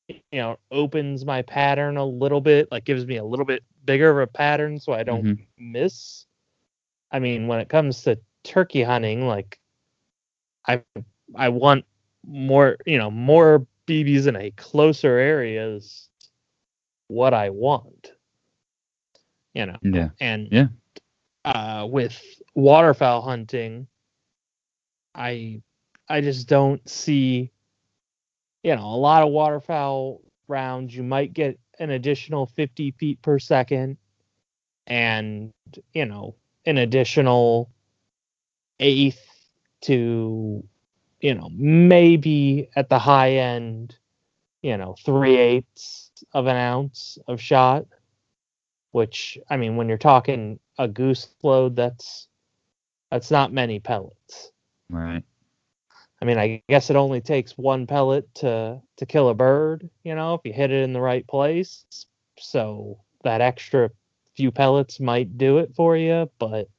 you 0.07 0.19
know, 0.33 0.57
opens 0.71 1.25
my 1.25 1.41
pattern 1.41 1.97
a 1.97 2.05
little 2.05 2.41
bit, 2.41 2.67
like 2.71 2.85
gives 2.85 3.05
me 3.05 3.17
a 3.17 3.23
little 3.23 3.45
bit 3.45 3.63
bigger 3.85 4.09
of 4.09 4.17
a 4.17 4.31
pattern 4.31 4.79
so 4.79 4.93
I 4.93 5.03
don't 5.03 5.23
mm-hmm. 5.23 5.71
miss. 5.71 6.24
I 7.11 7.19
mean, 7.19 7.47
when 7.47 7.59
it 7.59 7.69
comes 7.69 8.03
to 8.03 8.19
turkey 8.43 8.83
hunting, 8.83 9.27
like 9.27 9.59
I 10.67 10.83
I 11.35 11.49
want 11.49 11.85
more, 12.25 12.77
you 12.85 12.97
know, 12.97 13.11
more 13.11 13.65
BBs 13.87 14.27
in 14.27 14.35
a 14.35 14.51
closer 14.51 15.17
area 15.17 15.67
is 15.67 16.09
what 17.07 17.33
I 17.33 17.49
want. 17.49 18.11
You 19.53 19.67
know. 19.67 19.77
Yeah. 19.81 20.09
And 20.19 20.47
yeah. 20.51 20.67
Uh, 21.45 21.85
with 21.87 22.19
waterfowl 22.55 23.21
hunting, 23.21 23.87
I 25.13 25.61
I 26.09 26.21
just 26.21 26.47
don't 26.47 26.87
see 26.89 27.51
you 28.65 28.75
know, 28.75 28.87
a 28.87 28.97
lot 28.97 29.21
of 29.21 29.29
waterfowl 29.29 30.21
rounds 30.47 30.95
you 30.95 31.03
might 31.03 31.33
get 31.33 31.59
an 31.79 31.91
additional 31.91 32.47
50 32.47 32.91
feet 32.97 33.21
per 33.21 33.37
second 33.37 33.97
and 34.87 35.53
you 35.93 36.05
know 36.05 36.35
an 36.65 36.77
additional 36.77 37.69
eighth 38.79 39.21
to 39.81 40.63
you 41.21 41.35
know 41.35 41.49
maybe 41.53 42.69
at 42.75 42.89
the 42.89 42.99
high 42.99 43.33
end 43.33 43.95
you 44.61 44.77
know 44.77 44.95
three 45.05 45.37
eighths 45.37 46.11
of 46.33 46.47
an 46.47 46.55
ounce 46.55 47.17
of 47.27 47.39
shot 47.39 47.85
which 48.91 49.37
i 49.49 49.57
mean 49.57 49.75
when 49.75 49.87
you're 49.87 49.97
talking 49.97 50.59
a 50.77 50.87
goose 50.87 51.27
load 51.43 51.75
that's 51.75 52.27
that's 53.11 53.31
not 53.31 53.53
many 53.53 53.79
pellets 53.79 54.51
right 54.89 55.23
I 56.21 56.25
mean, 56.25 56.37
I 56.37 56.63
guess 56.69 56.89
it 56.89 56.95
only 56.95 57.21
takes 57.21 57.57
one 57.57 57.85
pellet 57.87 58.33
to 58.35 58.81
to 58.97 59.05
kill 59.05 59.29
a 59.29 59.33
bird, 59.33 59.89
you 60.03 60.15
know, 60.15 60.33
if 60.33 60.41
you 60.43 60.53
hit 60.53 60.71
it 60.71 60.83
in 60.83 60.93
the 60.93 61.01
right 61.01 61.27
place. 61.27 61.85
So 62.39 62.99
that 63.23 63.41
extra 63.41 63.91
few 64.35 64.51
pellets 64.51 64.99
might 64.99 65.37
do 65.37 65.59
it 65.59 65.73
for 65.75 65.95
you, 65.95 66.29
but 66.39 66.69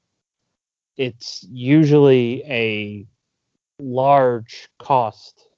it's 0.96 1.44
usually 1.48 2.42
a 2.46 3.06
large 3.78 4.68
cost, 4.78 5.48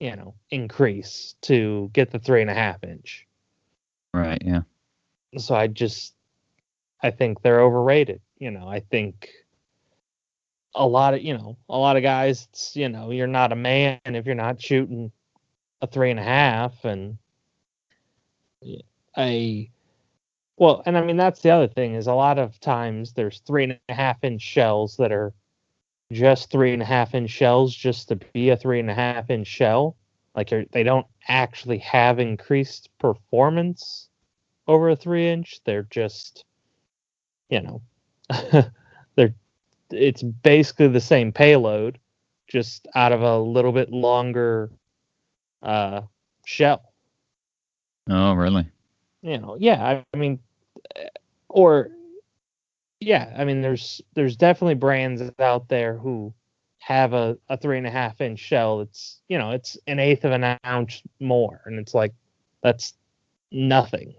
you 0.00 0.16
know, 0.16 0.34
increase 0.50 1.34
to 1.42 1.90
get 1.92 2.10
the 2.10 2.18
three 2.18 2.40
and 2.40 2.50
a 2.50 2.54
half 2.54 2.82
inch. 2.84 3.26
Right. 4.12 4.42
Yeah. 4.44 4.62
So 5.38 5.54
I 5.54 5.68
just, 5.68 6.14
I 7.02 7.10
think 7.10 7.42
they're 7.42 7.60
overrated. 7.60 8.20
You 8.38 8.50
know, 8.50 8.68
I 8.68 8.80
think 8.80 9.28
a 10.74 10.86
lot 10.86 11.14
of 11.14 11.22
you 11.22 11.34
know 11.34 11.56
a 11.68 11.76
lot 11.76 11.96
of 11.96 12.02
guys 12.02 12.46
it's 12.50 12.76
you 12.76 12.88
know 12.88 13.10
you're 13.10 13.26
not 13.26 13.52
a 13.52 13.56
man 13.56 13.98
if 14.04 14.24
you're 14.26 14.34
not 14.34 14.62
shooting 14.62 15.10
a 15.82 15.86
three 15.86 16.10
and 16.10 16.20
a 16.20 16.22
half 16.22 16.84
and 16.84 17.18
a 19.18 19.70
well 20.60 20.84
and 20.86 20.96
i 20.96 21.02
mean 21.02 21.16
that's 21.16 21.40
the 21.40 21.50
other 21.50 21.66
thing 21.66 21.94
is 21.94 22.06
a 22.06 22.14
lot 22.14 22.38
of 22.38 22.60
times 22.60 23.12
there's 23.12 23.40
three 23.40 23.64
and 23.64 23.78
a 23.88 23.92
half 23.92 24.22
inch 24.22 24.40
shells 24.40 24.96
that 24.96 25.10
are 25.10 25.32
just 26.12 26.50
three 26.50 26.72
and 26.72 26.82
a 26.82 26.84
half 26.84 27.14
inch 27.14 27.30
shells 27.30 27.74
just 27.74 28.06
to 28.08 28.16
be 28.32 28.50
a 28.50 28.56
three 28.56 28.78
and 28.78 28.90
a 28.90 28.94
half 28.94 29.28
inch 29.28 29.48
shell 29.48 29.96
like 30.36 30.50
they 30.70 30.84
don't 30.84 31.06
actually 31.26 31.78
have 31.78 32.20
increased 32.20 32.88
performance 33.00 34.08
over 34.68 34.90
a 34.90 34.96
three 34.96 35.28
inch 35.28 35.60
they're 35.64 35.88
just 35.90 36.44
you 37.48 37.60
know 37.60 37.82
they're 39.16 39.34
it's 39.92 40.22
basically 40.22 40.88
the 40.88 41.00
same 41.00 41.32
payload, 41.32 41.98
just 42.48 42.88
out 42.94 43.12
of 43.12 43.22
a 43.22 43.38
little 43.38 43.72
bit 43.72 43.90
longer 43.90 44.70
uh, 45.62 46.02
shell. 46.44 46.82
Oh, 48.08 48.32
really? 48.34 48.66
You 49.22 49.38
know, 49.38 49.56
yeah. 49.58 49.84
I, 49.84 50.04
I 50.14 50.16
mean, 50.16 50.38
or 51.48 51.90
yeah, 53.00 53.34
I 53.36 53.44
mean, 53.44 53.62
there's 53.62 54.00
there's 54.14 54.36
definitely 54.36 54.74
brands 54.74 55.22
out 55.38 55.68
there 55.68 55.96
who 55.96 56.32
have 56.78 57.12
a, 57.12 57.36
a 57.48 57.56
three 57.56 57.78
and 57.78 57.86
a 57.86 57.90
half 57.90 58.20
inch 58.20 58.38
shell. 58.38 58.80
It's 58.80 59.20
you 59.28 59.38
know, 59.38 59.50
it's 59.50 59.78
an 59.86 59.98
eighth 59.98 60.24
of 60.24 60.32
an 60.32 60.58
ounce 60.66 61.02
more, 61.18 61.62
and 61.66 61.78
it's 61.78 61.94
like 61.94 62.12
that's 62.62 62.94
nothing. 63.50 64.14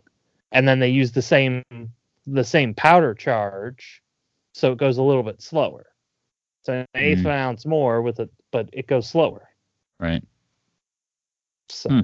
And 0.51 0.67
then 0.67 0.79
they 0.79 0.89
use 0.89 1.11
the 1.11 1.21
same 1.21 1.63
the 2.27 2.43
same 2.43 2.73
powder 2.73 3.13
charge 3.13 4.01
so 4.53 4.71
it 4.71 4.77
goes 4.77 4.97
a 4.97 5.03
little 5.03 5.23
bit 5.23 5.41
slower. 5.41 5.87
So 6.63 6.73
an 6.73 6.87
eighth 6.95 7.19
mm-hmm. 7.19 7.27
of 7.27 7.33
an 7.33 7.39
ounce 7.39 7.65
more 7.65 8.01
with 8.01 8.19
it, 8.19 8.29
but 8.51 8.69
it 8.73 8.87
goes 8.87 9.07
slower. 9.07 9.49
Right. 9.99 10.23
So. 11.69 11.89
Hmm. 11.89 11.99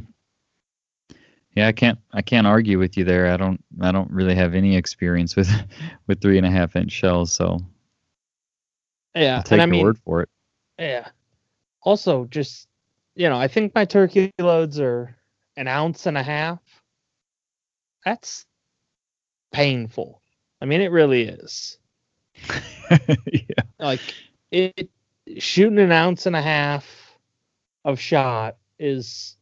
Yeah, 1.58 1.67
I 1.67 1.72
can't 1.72 1.98
I 2.13 2.22
can't 2.22 2.46
argue 2.46 2.78
with 2.78 2.98
you 2.98 3.04
there. 3.04 3.34
I 3.34 3.36
don't 3.36 3.60
I 3.82 3.91
don't 3.91 4.12
really 4.12 4.36
have 4.36 4.54
any 4.54 4.76
experience 4.76 5.36
with 5.36 5.50
with 6.08 6.22
three 6.22 6.38
and 6.38 6.46
a 6.46 6.52
half 6.52 6.76
inch 6.76 6.91
shells, 6.91 7.34
so 7.34 7.58
yeah, 9.15 9.38
I'll 9.38 9.43
take 9.43 9.54
and 9.54 9.62
I 9.62 9.65
your 9.65 9.72
mean, 9.72 9.84
word 9.84 9.98
for 9.98 10.22
it. 10.22 10.30
Yeah. 10.78 11.08
Also, 11.82 12.26
just 12.26 12.67
you 13.15 13.28
know, 13.28 13.38
I 13.38 13.48
think 13.48 13.74
my 13.74 13.86
turkey 13.86 14.32
loads 14.38 14.80
are 14.80 15.15
an 15.56 15.67
ounce 15.67 16.06
and 16.06 16.15
a 16.15 16.22
half. 16.22 16.60
That's 18.06 18.46
painful. 19.52 20.22
I 20.62 20.65
mean, 20.65 20.82
it 20.82 20.91
really 20.91 21.24
is. 21.24 21.80
yeah. 22.91 23.63
Like 23.80 24.02
it 24.52 24.91
shooting 25.39 25.80
an 25.80 25.91
ounce 25.91 26.28
and 26.28 26.36
a 26.36 26.41
half 26.43 27.17
of 27.84 28.00
shot 28.00 28.58
is 28.78 29.38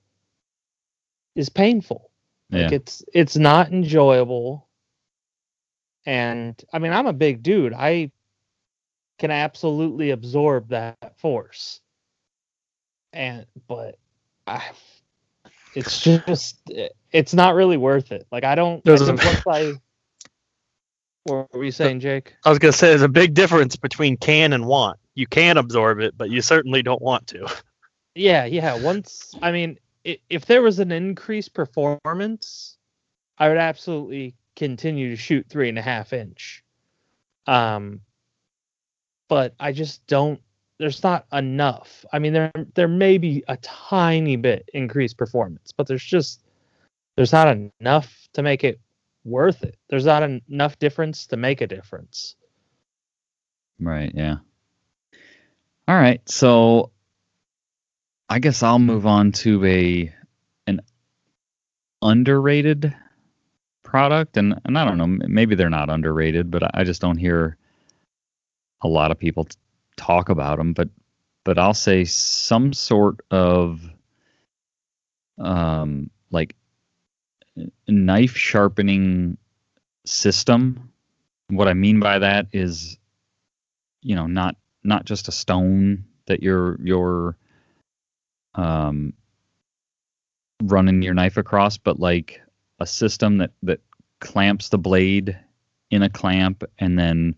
is 1.36 1.50
painful. 1.50 2.10
Yeah. 2.50 2.64
Like 2.64 2.72
it's 2.74 3.04
it's 3.14 3.36
not 3.36 3.72
enjoyable. 3.72 4.68
And 6.06 6.62
I 6.72 6.80
mean 6.80 6.94
I'm 6.94 7.08
a 7.08 7.14
big 7.14 7.44
dude. 7.44 7.74
I 7.74 8.12
can 9.18 9.32
absolutely 9.32 10.12
absorb 10.12 10.70
that 10.70 11.20
force. 11.20 11.82
And 13.14 13.46
but 13.68 13.98
I 14.48 14.62
it's 15.74 16.02
just 16.28 16.72
it's 17.12 17.34
not 17.34 17.56
really 17.56 17.78
worth 17.78 18.12
it. 18.12 18.28
Like 18.32 18.44
I 18.44 18.56
don't 18.56 18.88
I 18.88 18.92
once 18.92 19.48
I 19.48 19.74
what 21.26 21.52
were 21.54 21.64
you 21.64 21.72
saying, 21.72 22.02
Jake? 22.02 22.36
I 22.46 22.50
was 22.50 22.60
going 22.60 22.72
to 22.72 22.78
say 22.78 22.90
there's 22.90 23.02
a 23.02 23.10
big 23.10 23.34
difference 23.34 23.76
between 23.76 24.16
can 24.16 24.54
and 24.54 24.66
want. 24.66 25.00
You 25.16 25.26
can 25.26 25.58
absorb 25.58 26.00
it, 26.00 26.16
but 26.16 26.30
you 26.30 26.42
certainly 26.42 26.84
don't 26.84 27.02
want 27.02 27.28
to. 27.28 27.48
Yeah, 28.14 28.46
yeah. 28.46 28.76
Once, 28.80 29.34
I 29.42 29.52
mean, 29.52 29.78
if 30.06 30.46
there 30.46 30.62
was 30.62 30.80
an 30.80 30.92
increased 30.92 31.54
performance, 31.54 32.78
I 33.38 33.50
would 33.50 33.58
absolutely 33.58 34.36
continue 34.56 35.10
to 35.10 35.16
shoot 35.16 35.48
three 35.50 35.70
and 35.70 35.80
a 35.80 35.82
half 35.82 36.14
inch. 36.14 36.64
Um, 37.48 38.02
but 39.28 39.56
I 39.60 39.72
just 39.72 40.06
don't. 40.08 40.40
There's 40.78 41.04
not 41.04 41.26
enough. 41.32 42.06
I 42.12 42.20
mean, 42.20 42.34
there 42.34 42.52
there 42.76 42.88
may 42.88 43.18
be 43.18 43.44
a 43.48 43.58
tiny 43.58 44.36
bit 44.36 44.70
increased 44.74 45.18
performance, 45.18 45.72
but 45.76 45.88
there's 45.88 46.04
just 46.04 46.44
there's 47.16 47.32
not 47.32 47.58
enough 47.80 48.28
to 48.34 48.44
make 48.44 48.64
it 48.64 48.80
worth 49.24 49.64
it. 49.64 49.78
There's 49.90 50.06
not 50.06 50.24
enough 50.24 50.78
difference 50.80 51.28
to 51.28 51.38
make 51.38 51.62
a 51.62 51.68
difference. 51.68 52.36
Right, 53.80 54.12
yeah. 54.14 54.38
All 55.88 55.96
right, 55.96 56.22
so 56.30 56.92
I 58.30 58.40
guess 58.40 58.64
I'll 58.64 58.80
move 58.80 59.06
on 59.06 59.32
to 59.34 59.64
a 59.66 60.14
an 60.68 60.82
underrated 62.02 62.96
product 63.84 64.38
and 64.38 64.60
and 64.66 64.78
I 64.78 64.86
don't 64.86 64.98
know, 64.98 65.08
maybe 65.08 65.56
they're 65.56 65.70
not 65.70 65.90
underrated, 65.90 66.50
but 66.50 66.76
I 66.76 66.84
just 66.84 67.02
don't 67.02 67.18
hear 67.18 67.58
a 68.82 68.88
lot 68.88 69.12
of 69.12 69.20
people 69.20 69.48
talk 69.96 70.30
about 70.30 70.58
them, 70.58 70.74
but 70.74 70.90
but 71.44 71.60
I'll 71.60 71.74
say 71.76 72.06
some 72.06 72.74
sort 72.74 73.22
of 73.30 73.80
um 75.38 76.10
like 76.32 76.56
knife 77.88 78.36
sharpening 78.36 79.38
system. 80.06 80.92
What 81.50 81.68
I 81.68 81.74
mean 81.74 82.00
by 82.00 82.20
that 82.20 82.48
is, 82.52 82.98
you 84.02 84.16
know, 84.16 84.26
not 84.26 84.56
not 84.84 85.06
just 85.06 85.28
a 85.28 85.32
stone 85.32 86.06
that 86.26 86.42
you're 86.42 86.80
you're 86.84 87.38
um 88.58 89.14
running 90.64 91.02
your 91.02 91.14
knife 91.14 91.38
across, 91.38 91.78
but 91.78 92.00
like 92.00 92.42
a 92.80 92.86
system 92.86 93.38
that 93.38 93.52
that 93.64 93.82
clamps 94.20 94.70
the 94.70 94.78
blade 94.78 95.38
in 95.92 96.02
a 96.02 96.10
clamp 96.10 96.64
and 96.80 96.98
then 96.98 97.36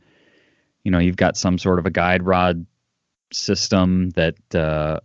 you 0.83 0.91
know 0.91 0.99
you've 0.99 1.17
got 1.17 1.35
some 1.35 1.57
sort 1.57 1.79
of 1.79 1.85
a 1.85 1.89
guide 1.91 2.23
rod 2.23 2.65
system 3.33 4.09
that 4.11 4.55
uh, 4.55 4.99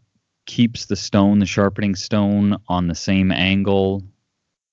keeps 0.46 0.86
the 0.86 0.94
stone 0.94 1.38
the 1.40 1.46
sharpening 1.46 1.94
stone 1.94 2.56
on 2.68 2.86
the 2.86 2.94
same 2.94 3.32
angle 3.32 4.02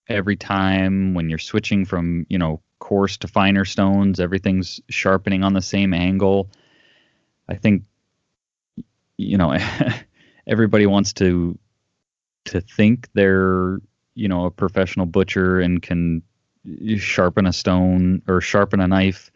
every 0.07 0.35
time 0.35 1.13
when 1.13 1.29
you're 1.29 1.39
switching 1.39 1.85
from 1.85 2.25
you 2.29 2.37
know 2.37 2.61
coarse 2.79 3.17
to 3.17 3.27
finer 3.27 3.65
stones. 3.65 4.19
Everything's 4.19 4.81
sharpening 4.89 5.43
on 5.43 5.53
the 5.53 5.61
same 5.61 5.93
angle. 5.93 6.49
I 7.47 7.55
think 7.55 7.83
you 9.17 9.37
know 9.37 9.57
everybody 10.49 10.85
wants 10.85 11.13
to 11.13 11.57
to 12.45 12.59
think 12.59 13.07
they're 13.13 13.79
you 14.15 14.27
know 14.27 14.45
a 14.45 14.51
professional 14.51 15.05
butcher 15.05 15.59
and 15.59 15.81
can 15.81 16.21
sharpen 16.97 17.45
a 17.45 17.53
stone 17.53 18.21
or 18.27 18.41
sharpen 18.41 18.81
a 18.81 18.87
knife 18.87 19.31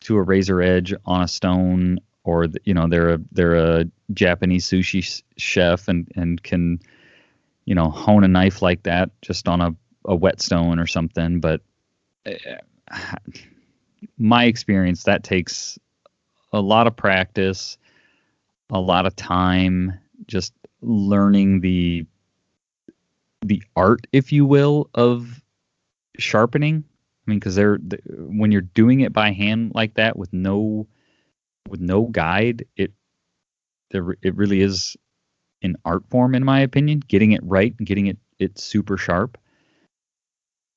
to 0.00 0.16
a 0.16 0.22
razor 0.22 0.60
edge 0.60 0.92
on 1.04 1.22
a 1.22 1.28
stone 1.28 1.98
or 2.24 2.48
you 2.64 2.74
know 2.74 2.88
they're 2.88 3.14
a 3.14 3.18
they're 3.32 3.54
a 3.54 3.84
Japanese 4.12 4.66
sushi 4.66 5.22
chef 5.36 5.86
and 5.86 6.10
and 6.16 6.42
can 6.42 6.80
you 7.66 7.74
know 7.74 7.90
hone 7.90 8.24
a 8.24 8.28
knife 8.28 8.62
like 8.62 8.82
that 8.82 9.10
just 9.22 9.46
on 9.46 9.60
a 9.60 9.74
a 10.06 10.14
whetstone 10.14 10.78
or 10.78 10.86
something. 10.86 11.40
But 11.40 11.60
uh, 12.24 13.16
my 14.18 14.44
experience 14.44 15.04
that 15.04 15.24
takes 15.24 15.78
a 16.52 16.60
lot 16.60 16.86
of 16.86 16.96
practice 16.96 17.76
a 18.70 18.80
lot 18.80 19.06
of 19.06 19.14
time 19.14 19.98
just 20.26 20.52
learning 20.80 21.60
the 21.60 22.06
the 23.42 23.62
art, 23.76 24.06
if 24.12 24.32
you 24.32 24.44
will, 24.44 24.90
of 24.94 25.42
sharpening. 26.18 26.84
I 27.26 27.30
mean, 27.30 27.38
because 27.38 27.54
they're 27.54 27.78
when 28.08 28.52
you're 28.52 28.60
doing 28.62 29.00
it 29.00 29.12
by 29.12 29.32
hand 29.32 29.72
like 29.74 29.94
that 29.94 30.16
with 30.16 30.32
no 30.32 30.86
with 31.68 31.80
no 31.80 32.04
guide, 32.04 32.64
it 32.76 32.92
there 33.90 34.16
it 34.22 34.34
really 34.36 34.60
is 34.62 34.96
an 35.62 35.76
art 35.84 36.04
form 36.08 36.34
in 36.34 36.44
my 36.44 36.60
opinion. 36.60 37.00
Getting 37.00 37.32
it 37.32 37.40
right 37.42 37.74
and 37.78 37.86
getting 37.86 38.06
it 38.06 38.18
it 38.38 38.58
super 38.58 38.96
sharp. 38.96 39.38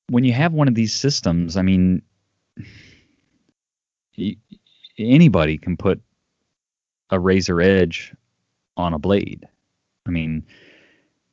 When 0.08 0.24
you 0.24 0.32
have 0.32 0.52
one 0.52 0.66
of 0.66 0.74
these 0.74 0.94
systems, 0.94 1.56
I 1.56 1.62
mean, 1.62 2.02
anybody 4.98 5.56
can 5.56 5.76
put 5.76 6.00
a 7.10 7.18
razor 7.18 7.60
edge 7.60 8.12
on 8.80 8.94
a 8.94 8.98
blade. 8.98 9.46
I 10.06 10.10
mean, 10.10 10.46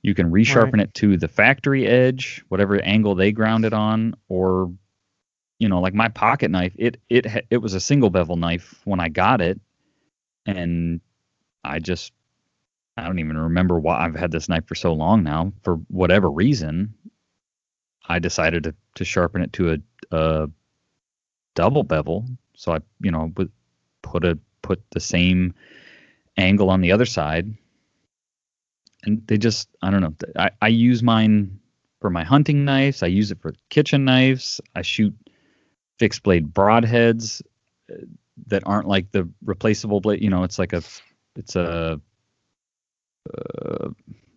you 0.02 0.14
can 0.14 0.32
resharpen 0.32 0.74
right. 0.74 0.84
it 0.84 0.94
to 0.96 1.18
the 1.18 1.28
factory 1.28 1.88
edge, 1.88 2.44
whatever 2.50 2.80
angle 2.82 3.16
they 3.16 3.32
ground 3.32 3.66
it 3.66 3.74
on, 3.74 4.16
or 4.30 4.72
you 5.60 5.70
know, 5.70 5.82
like 5.82 5.94
my 5.94 6.10
pocket 6.10 6.52
knife. 6.52 6.74
It 6.78 7.02
it 7.10 7.26
it 7.50 7.58
was 7.58 7.74
a 7.74 7.80
single 7.80 8.10
bevel 8.10 8.36
knife 8.36 8.80
when 8.86 9.00
I 9.00 9.10
got 9.10 9.42
it, 9.42 9.60
and 10.46 11.02
I 11.64 11.80
just 11.80 12.14
I 12.96 13.06
don't 13.06 13.20
even 13.20 13.38
remember 13.38 13.80
why 13.80 14.06
I've 14.06 14.16
had 14.16 14.32
this 14.32 14.50
knife 14.50 14.68
for 14.68 14.76
so 14.76 14.94
long 14.94 15.24
now. 15.24 15.54
For 15.64 15.76
whatever 15.88 16.30
reason, 16.30 16.94
I 18.08 18.20
decided 18.20 18.64
to 18.66 18.76
to 18.96 19.06
sharpen 19.06 19.42
it 19.42 19.54
to 19.54 19.74
a, 19.74 19.78
a 20.16 20.50
double 21.56 21.84
bevel. 21.84 22.26
So 22.56 22.74
I 22.74 22.80
you 23.02 23.12
know 23.12 23.32
put 24.02 24.24
a 24.24 24.38
put 24.62 24.82
the 24.92 25.00
same 25.00 25.54
angle 26.38 26.70
on 26.70 26.82
the 26.82 26.92
other 26.92 27.06
side 27.06 27.54
and 29.04 29.26
they 29.28 29.38
just 29.38 29.70
I 29.82 29.90
don't 29.90 30.02
know. 30.02 30.14
I, 30.38 30.52
I 30.62 30.68
use 30.68 31.02
mine 31.04 31.60
for 32.02 32.10
my 32.10 32.24
hunting 32.24 32.66
knives. 32.66 33.02
I 33.04 33.08
use 33.08 33.32
it 33.32 33.42
for 33.42 33.54
kitchen 33.70 34.06
knives. 34.06 34.62
I 34.76 34.82
shoot 34.82 35.16
fixed 35.98 36.24
blade 36.24 36.54
broadheads 36.54 37.42
uh, 37.92 37.96
that 38.48 38.64
aren't 38.66 38.88
like 38.88 39.12
the 39.12 39.28
replaceable 39.44 40.02
blade. 40.02 40.22
You 40.22 40.30
know, 40.30 40.44
it's 40.44 40.60
like 40.60 40.74
a 40.74 40.84
it's 41.36 41.56
a 41.56 42.00
uh, 43.34 43.90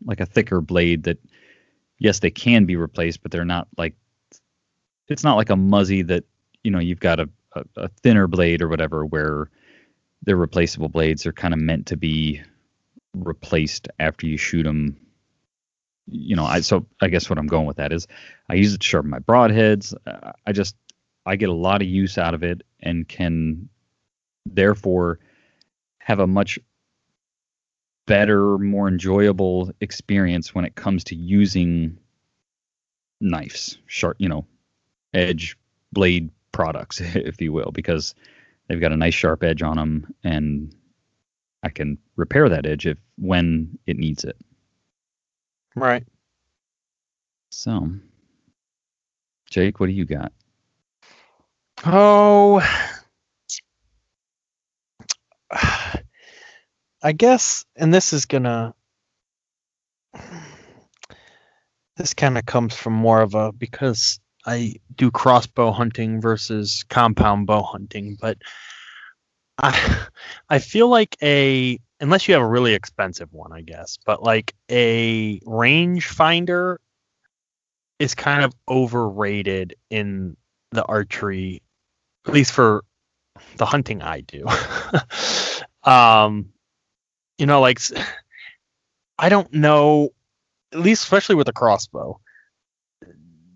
like 0.04 0.20
a 0.20 0.26
thicker 0.26 0.60
blade 0.60 1.04
that 1.04 1.18
yes 1.98 2.20
they 2.20 2.30
can 2.30 2.64
be 2.64 2.76
replaced, 2.76 3.22
but 3.22 3.32
they're 3.32 3.44
not 3.44 3.68
like 3.76 3.94
it's 5.08 5.24
not 5.24 5.36
like 5.36 5.50
a 5.50 5.56
Muzzy 5.56 6.02
that 6.02 6.24
you 6.62 6.70
know 6.70 6.78
you've 6.78 7.00
got 7.00 7.18
a, 7.18 7.28
a, 7.54 7.64
a 7.76 7.88
thinner 7.88 8.28
blade 8.28 8.62
or 8.62 8.68
whatever 8.68 9.04
where 9.04 9.50
they're 10.22 10.36
replaceable 10.36 10.88
blades. 10.88 11.26
Are 11.26 11.32
kind 11.32 11.54
of 11.54 11.60
meant 11.60 11.86
to 11.86 11.96
be 11.96 12.42
replaced 13.14 13.88
after 13.98 14.26
you 14.26 14.36
shoot 14.36 14.62
them 14.62 14.96
you 16.10 16.34
know 16.36 16.44
i 16.44 16.60
so 16.60 16.86
i 17.00 17.08
guess 17.08 17.30
what 17.30 17.38
i'm 17.38 17.46
going 17.46 17.66
with 17.66 17.76
that 17.76 17.92
is 17.92 18.06
i 18.48 18.54
use 18.54 18.74
it 18.74 18.80
to 18.80 18.86
sharpen 18.86 19.10
my 19.10 19.18
broadheads. 19.18 19.94
Uh, 20.06 20.32
I 20.46 20.52
just 20.52 20.76
i 21.26 21.36
get 21.36 21.48
a 21.48 21.54
lot 21.54 21.82
of 21.82 21.88
use 21.88 22.18
out 22.18 22.34
of 22.34 22.42
it 22.42 22.62
and 22.80 23.08
can 23.08 23.68
therefore 24.46 25.18
have 25.98 26.18
a 26.18 26.26
much 26.26 26.58
better 28.06 28.58
more 28.58 28.88
enjoyable 28.88 29.70
experience 29.80 30.54
when 30.54 30.64
it 30.64 30.74
comes 30.74 31.04
to 31.04 31.14
using 31.14 31.98
knives 33.20 33.78
sharp 33.86 34.16
you 34.18 34.28
know 34.28 34.46
edge 35.14 35.56
blade 35.92 36.30
products 36.52 37.00
if 37.14 37.40
you 37.40 37.52
will 37.52 37.70
because 37.70 38.14
they've 38.70 38.80
got 38.80 38.92
a 38.92 38.96
nice 38.96 39.14
sharp 39.14 39.42
edge 39.42 39.62
on 39.62 39.76
them 39.76 40.14
and 40.22 40.72
I 41.64 41.70
can 41.70 41.98
repair 42.14 42.48
that 42.48 42.66
edge 42.66 42.86
if 42.86 42.98
when 43.18 43.76
it 43.84 43.98
needs 43.98 44.22
it. 44.22 44.36
Right. 45.74 46.06
So, 47.50 47.90
Jake, 49.50 49.80
what 49.80 49.86
do 49.86 49.92
you 49.92 50.04
got? 50.04 50.32
Oh, 51.84 52.60
I 57.02 57.12
guess, 57.12 57.64
and 57.74 57.92
this 57.92 58.12
is 58.12 58.26
gonna. 58.26 58.74
This 61.96 62.14
kind 62.14 62.38
of 62.38 62.46
comes 62.46 62.74
from 62.74 62.92
more 62.92 63.20
of 63.20 63.34
a 63.34 63.50
because 63.52 64.20
I 64.46 64.74
do 64.96 65.10
crossbow 65.10 65.70
hunting 65.70 66.20
versus 66.20 66.84
compound 66.88 67.46
bow 67.46 67.62
hunting, 67.62 68.16
but 68.20 68.38
I 69.58 70.06
I 70.48 70.58
feel 70.58 70.88
like 70.88 71.16
a 71.22 71.78
unless 72.00 72.26
you 72.26 72.34
have 72.34 72.42
a 72.42 72.48
really 72.48 72.74
expensive 72.74 73.32
one, 73.32 73.52
I 73.52 73.60
guess, 73.60 73.98
but 74.04 74.22
like 74.22 74.54
a 74.70 75.40
range 75.44 76.06
finder 76.06 76.80
is 77.98 78.14
kind 78.14 78.42
of 78.42 78.54
overrated 78.68 79.74
in 79.90 80.36
the 80.72 80.84
archery, 80.84 81.62
at 82.26 82.32
least 82.32 82.52
for 82.52 82.82
the 83.56 83.66
hunting 83.66 84.02
I 84.02 84.22
do. 84.22 84.46
um, 85.90 86.48
you 87.38 87.46
know, 87.46 87.60
like 87.60 87.80
I 89.18 89.28
don't 89.28 89.52
know, 89.52 90.10
at 90.72 90.80
least 90.80 91.02
especially 91.04 91.34
with 91.34 91.48
a 91.48 91.52
crossbow, 91.52 92.18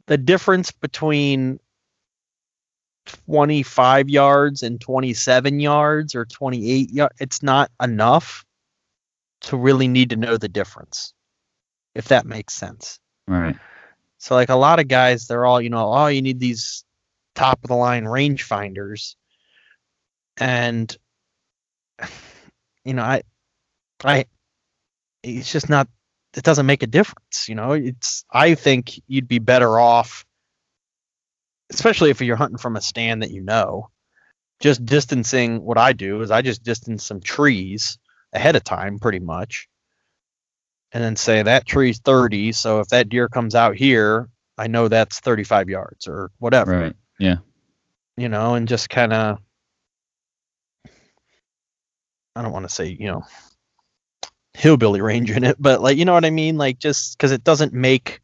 the 0.06 0.18
difference 0.18 0.70
between 0.70 1.58
25 3.06 4.08
yards 4.08 4.62
and 4.62 4.80
27 4.80 5.60
yards 5.60 6.14
or 6.14 6.24
28 6.24 6.90
yards. 6.90 7.14
It's 7.20 7.42
not 7.42 7.70
enough 7.82 8.44
to 9.42 9.56
really 9.56 9.88
need 9.88 10.10
to 10.10 10.16
know 10.16 10.36
the 10.36 10.48
difference, 10.48 11.12
if 11.94 12.08
that 12.08 12.26
makes 12.26 12.54
sense. 12.54 12.98
Right. 13.28 13.56
So, 14.18 14.34
like 14.34 14.48
a 14.48 14.56
lot 14.56 14.80
of 14.80 14.88
guys, 14.88 15.26
they're 15.26 15.44
all, 15.44 15.60
you 15.60 15.70
know, 15.70 15.92
oh, 15.92 16.06
you 16.06 16.22
need 16.22 16.40
these 16.40 16.84
top 17.34 17.62
of 17.62 17.68
the 17.68 17.76
line 17.76 18.04
range 18.04 18.42
finders. 18.42 19.16
And, 20.38 20.96
you 22.84 22.94
know, 22.94 23.02
I, 23.02 23.22
I, 24.02 24.24
it's 25.22 25.52
just 25.52 25.68
not, 25.68 25.88
it 26.36 26.44
doesn't 26.44 26.66
make 26.66 26.82
a 26.82 26.88
difference. 26.88 27.48
You 27.48 27.54
know, 27.54 27.72
it's, 27.72 28.24
I 28.30 28.54
think 28.54 29.00
you'd 29.06 29.28
be 29.28 29.38
better 29.38 29.78
off 29.78 30.24
especially 31.70 32.10
if 32.10 32.20
you're 32.20 32.36
hunting 32.36 32.58
from 32.58 32.76
a 32.76 32.80
stand 32.80 33.22
that 33.22 33.30
you 33.30 33.42
know. 33.42 33.90
Just 34.60 34.84
distancing 34.84 35.62
what 35.62 35.78
I 35.78 35.92
do 35.92 36.22
is 36.22 36.30
I 36.30 36.40
just 36.42 36.62
distance 36.62 37.04
some 37.04 37.20
trees 37.20 37.98
ahead 38.32 38.56
of 38.56 38.64
time 38.64 38.98
pretty 38.98 39.18
much. 39.18 39.68
And 40.92 41.02
then 41.02 41.16
say 41.16 41.42
that 41.42 41.66
tree's 41.66 41.98
30, 41.98 42.52
so 42.52 42.78
if 42.78 42.88
that 42.88 43.08
deer 43.08 43.28
comes 43.28 43.56
out 43.56 43.74
here, 43.74 44.28
I 44.56 44.68
know 44.68 44.86
that's 44.86 45.18
35 45.18 45.68
yards 45.68 46.06
or 46.06 46.30
whatever. 46.38 46.78
Right. 46.78 46.96
Yeah. 47.18 47.38
You 48.16 48.28
know, 48.28 48.54
and 48.54 48.68
just 48.68 48.88
kind 48.88 49.12
of 49.12 49.38
I 52.36 52.42
don't 52.42 52.52
want 52.52 52.68
to 52.68 52.74
say 52.74 52.96
you 52.98 53.06
know 53.08 53.24
hillbilly 54.54 55.00
range 55.00 55.30
in 55.30 55.44
it, 55.44 55.56
but 55.58 55.82
like 55.82 55.96
you 55.96 56.04
know 56.04 56.12
what 56.12 56.24
I 56.24 56.30
mean, 56.30 56.56
like 56.56 56.78
just 56.78 57.16
because 57.16 57.32
it 57.32 57.44
doesn't 57.44 57.72
make 57.72 58.20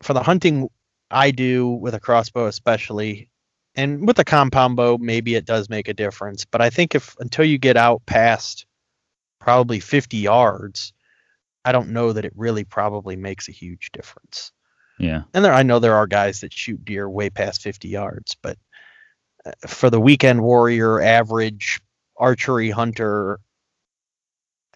for 0.00 0.12
the 0.12 0.22
hunting 0.22 0.68
I 1.10 1.30
do 1.30 1.68
with 1.68 1.94
a 1.94 2.00
crossbow 2.00 2.46
especially, 2.46 3.28
and 3.74 4.06
with 4.06 4.18
a 4.18 4.24
compound 4.24 4.76
bow 4.76 4.98
maybe 4.98 5.34
it 5.34 5.44
does 5.44 5.68
make 5.68 5.88
a 5.88 5.94
difference, 5.94 6.44
but 6.44 6.60
I 6.62 6.70
think 6.70 6.94
if 6.94 7.16
until 7.18 7.44
you 7.44 7.58
get 7.58 7.76
out 7.76 8.06
past 8.06 8.66
probably 9.40 9.80
50 9.80 10.16
yards, 10.16 10.92
I 11.64 11.72
don't 11.72 11.90
know 11.90 12.12
that 12.12 12.24
it 12.24 12.32
really 12.36 12.64
probably 12.64 13.16
makes 13.16 13.48
a 13.48 13.52
huge 13.52 13.90
difference. 13.92 14.52
Yeah. 14.98 15.22
And 15.34 15.44
there 15.44 15.52
I 15.52 15.62
know 15.62 15.78
there 15.78 15.96
are 15.96 16.06
guys 16.06 16.40
that 16.40 16.52
shoot 16.52 16.84
deer 16.84 17.08
way 17.08 17.30
past 17.30 17.62
50 17.62 17.88
yards, 17.88 18.36
but 18.40 18.56
uh, 19.44 19.52
for 19.66 19.90
the 19.90 20.00
weekend 20.00 20.42
warrior 20.42 21.00
average 21.00 21.80
archery 22.16 22.70
hunter 22.70 23.40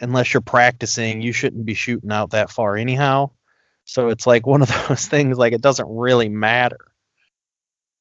unless 0.01 0.33
you're 0.33 0.41
practicing, 0.41 1.21
you 1.21 1.33
shouldn't 1.33 1.67
be 1.67 1.75
shooting 1.75 2.11
out 2.11 2.31
that 2.31 2.51
far 2.51 2.77
anyhow. 2.77 3.31
So 3.85 4.09
it's 4.09 4.27
like 4.27 4.47
one 4.47 4.63
of 4.63 4.69
those 4.89 5.07
things 5.07 5.39
like 5.39 5.53
it 5.53 5.61
doesn't 5.61 5.89
really 5.89 6.29
matter. 6.29 6.87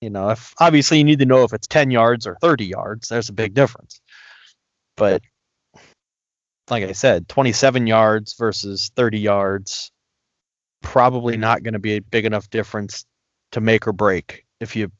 You 0.02 0.10
know, 0.10 0.30
if 0.30 0.54
obviously 0.60 0.98
you 0.98 1.04
need 1.04 1.20
to 1.20 1.26
know 1.26 1.44
if 1.44 1.54
it's 1.54 1.68
10 1.68 1.92
yards 1.92 2.26
or 2.26 2.38
30 2.42 2.66
yards, 2.66 3.10
there's 3.10 3.30
a 3.30 3.34
big 3.34 3.54
difference. 3.54 4.00
But 4.96 5.22
like 6.70 6.84
I 6.84 6.94
said, 6.94 7.28
27 7.28 7.88
yards 7.88 8.36
versus 8.38 8.92
30 8.96 9.20
yards 9.20 9.92
probably 10.82 11.36
not 11.36 11.64
going 11.64 11.74
to 11.74 11.80
be 11.80 11.98
a 11.98 12.02
big 12.02 12.26
enough 12.26 12.50
difference 12.50 13.06
to 13.52 13.62
make 13.62 13.88
or 13.88 13.94
break 13.94 14.46
if 14.62 14.76
you 14.76 14.92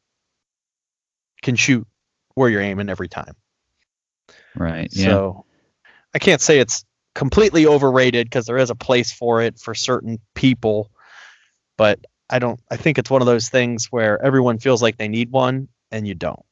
can 1.42 1.56
shoot 1.56 1.88
where 2.34 2.50
you're 2.50 2.62
aiming 2.62 2.90
every 2.90 3.08
time. 3.08 3.36
Right. 4.56 4.90
Yeah. 4.92 5.06
So 5.06 5.46
I 6.14 6.20
can't 6.20 6.42
say 6.42 6.60
it's 6.60 6.84
completely 7.16 7.66
overrated 7.66 8.28
because 8.28 8.46
there 8.46 8.58
is 8.58 8.70
a 8.70 8.76
place 8.76 9.12
for 9.12 9.42
it 9.42 9.60
for 9.60 9.76
certain 9.76 10.20
people, 10.36 10.90
but 11.78 12.00
I 12.30 12.40
don't. 12.40 12.60
I 12.70 12.78
think 12.78 12.98
it's 12.98 13.10
one 13.10 13.22
of 13.22 13.26
those 13.26 13.50
things 13.50 13.88
where 13.92 14.24
everyone 14.24 14.60
feels 14.60 14.82
like 14.82 14.98
they 14.98 15.08
need 15.08 15.32
one 15.32 15.68
and 15.92 16.08
you 16.08 16.16
don't. 16.16 16.46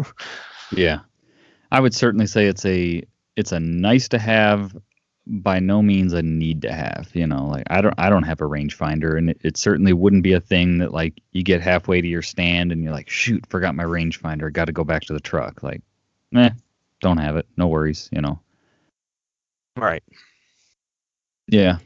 yeah. 0.72 1.00
I 1.70 1.80
would 1.80 1.94
certainly 1.94 2.26
say 2.26 2.46
it's 2.46 2.66
a 2.66 3.02
it's 3.36 3.52
a 3.52 3.60
nice 3.60 4.08
to 4.08 4.18
have 4.18 4.76
by 5.26 5.60
no 5.60 5.82
means 5.82 6.12
a 6.12 6.22
need 6.22 6.62
to 6.62 6.72
have 6.72 7.08
you 7.14 7.26
know 7.26 7.46
like 7.46 7.62
i 7.70 7.80
don't 7.80 7.94
i 7.96 8.10
don't 8.10 8.24
have 8.24 8.40
a 8.40 8.44
rangefinder 8.44 9.16
and 9.16 9.30
it, 9.30 9.38
it, 9.42 9.56
certainly 9.56 9.92
wouldn't 9.92 10.24
be 10.24 10.32
a 10.32 10.40
thing 10.40 10.78
that 10.78 10.92
like 10.92 11.20
you 11.30 11.44
get 11.44 11.60
halfway 11.60 12.00
to 12.00 12.08
your 12.08 12.22
stand 12.22 12.72
and 12.72 12.82
you're 12.82 12.92
like 12.92 13.08
shoot 13.08 13.46
forgot 13.46 13.76
my 13.76 13.84
rangefinder 13.84 14.52
got 14.52 14.64
to 14.64 14.72
go 14.72 14.82
back 14.82 15.02
to 15.02 15.12
the 15.12 15.20
truck 15.20 15.62
like 15.62 15.80
eh 16.34 16.50
don't 17.00 17.18
have 17.18 17.36
it 17.36 17.46
no 17.56 17.68
worries 17.68 18.08
you 18.10 18.20
know 18.20 18.40
right. 19.76 20.02
Yeah. 21.48 21.78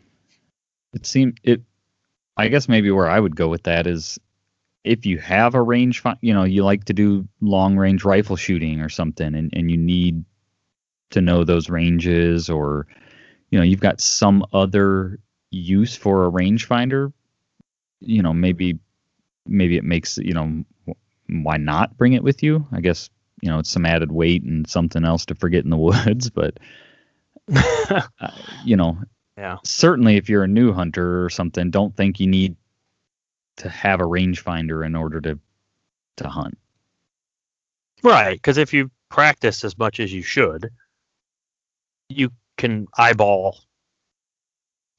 It 0.95 1.07
seemed 1.07 1.41
it 1.43 1.63
i 2.39 2.49
guess 2.49 2.69
maybe 2.69 2.91
where 2.91 3.09
i 3.09 3.21
would 3.21 3.37
go 3.37 3.49
with 3.49 3.65
that 3.65 3.87
is 3.87 4.19
if 4.85 5.07
you 5.07 5.19
have 5.19 5.55
a 5.55 5.63
range 5.63 6.03
you 6.23 6.35
know 6.35 6.45
you 6.45 6.65
like 6.65 6.85
to 6.85 6.95
do 6.95 7.29
long 7.41 7.77
range 7.77 8.05
rifle 8.05 8.37
shooting 8.37 8.81
or 8.81 8.89
something 8.89 9.35
and, 9.35 9.51
and 9.55 9.71
you 9.71 9.77
need 9.77 10.25
to 11.11 11.21
know 11.21 11.45
those 11.45 11.69
ranges 11.71 12.51
or 12.51 12.87
you 13.51 13.59
know 13.59 13.65
you've 13.65 13.81
got 13.81 14.01
some 14.01 14.45
other 14.53 15.19
use 15.51 15.97
for 15.97 16.27
a 16.27 16.31
rangefinder 16.31 17.13
you 18.01 18.23
know 18.23 18.33
maybe 18.33 18.79
maybe 19.47 19.77
it 19.77 19.85
makes 19.85 20.19
you 20.19 20.35
know 20.35 20.65
why 21.29 21.57
not 21.57 21.97
bring 21.97 22.13
it 22.13 22.23
with 22.23 22.43
you? 22.43 22.67
I 22.73 22.81
guess 22.81 23.11
you 23.43 23.51
know 23.51 23.59
it's 23.59 23.71
some 23.71 23.87
added 23.87 24.13
weight 24.13 24.43
and 24.43 24.69
something 24.69 25.05
else 25.05 25.27
to 25.27 25.35
forget 25.35 25.65
in 25.65 25.71
the 25.71 25.77
woods 25.77 26.31
but 26.31 26.59
you 28.65 28.77
know 28.77 28.99
yeah 29.37 29.57
certainly 29.65 30.17
if 30.17 30.29
you're 30.29 30.45
a 30.45 30.49
new 30.49 30.73
hunter 30.73 31.25
or 31.25 31.31
something 31.31 31.71
don't 31.71 31.97
think 31.97 32.19
you 32.19 32.27
need 32.27 32.57
to 33.57 33.69
have 33.69 34.01
a 34.01 34.05
rangefinder 34.05 34.85
in 34.85 34.95
order 34.95 35.21
to 35.21 35.39
to 36.17 36.29
hunt 36.29 36.59
right 38.03 38.35
because 38.35 38.59
if 38.59 38.73
you 38.75 38.91
practice 39.09 39.65
as 39.65 39.79
much 39.79 40.01
as 40.01 40.13
you 40.13 40.23
should 40.23 40.71
you 42.09 42.31
can 42.57 42.87
eyeball 42.97 43.59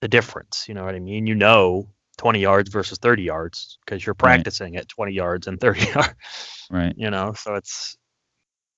the 0.02 0.08
difference. 0.08 0.66
You 0.68 0.76
know 0.76 0.86
what 0.86 0.96
I 0.96 1.00
mean? 1.00 1.28
You 1.28 1.36
know 1.36 1.90
20 2.18 2.40
yards 2.40 2.70
versus 2.70 2.98
30 2.98 3.24
yards 3.24 3.78
because 3.86 4.06
you're 4.06 4.16
practicing 4.16 4.74
right. 4.74 4.82
at 4.82 4.90
20 4.90 5.14
yards 5.14 5.48
and 5.48 5.60
30 5.60 5.86
yards. 5.96 6.68
Right. 6.70 6.94
You 6.98 7.10
know, 7.10 7.34
so 7.34 7.56
it's 7.56 7.98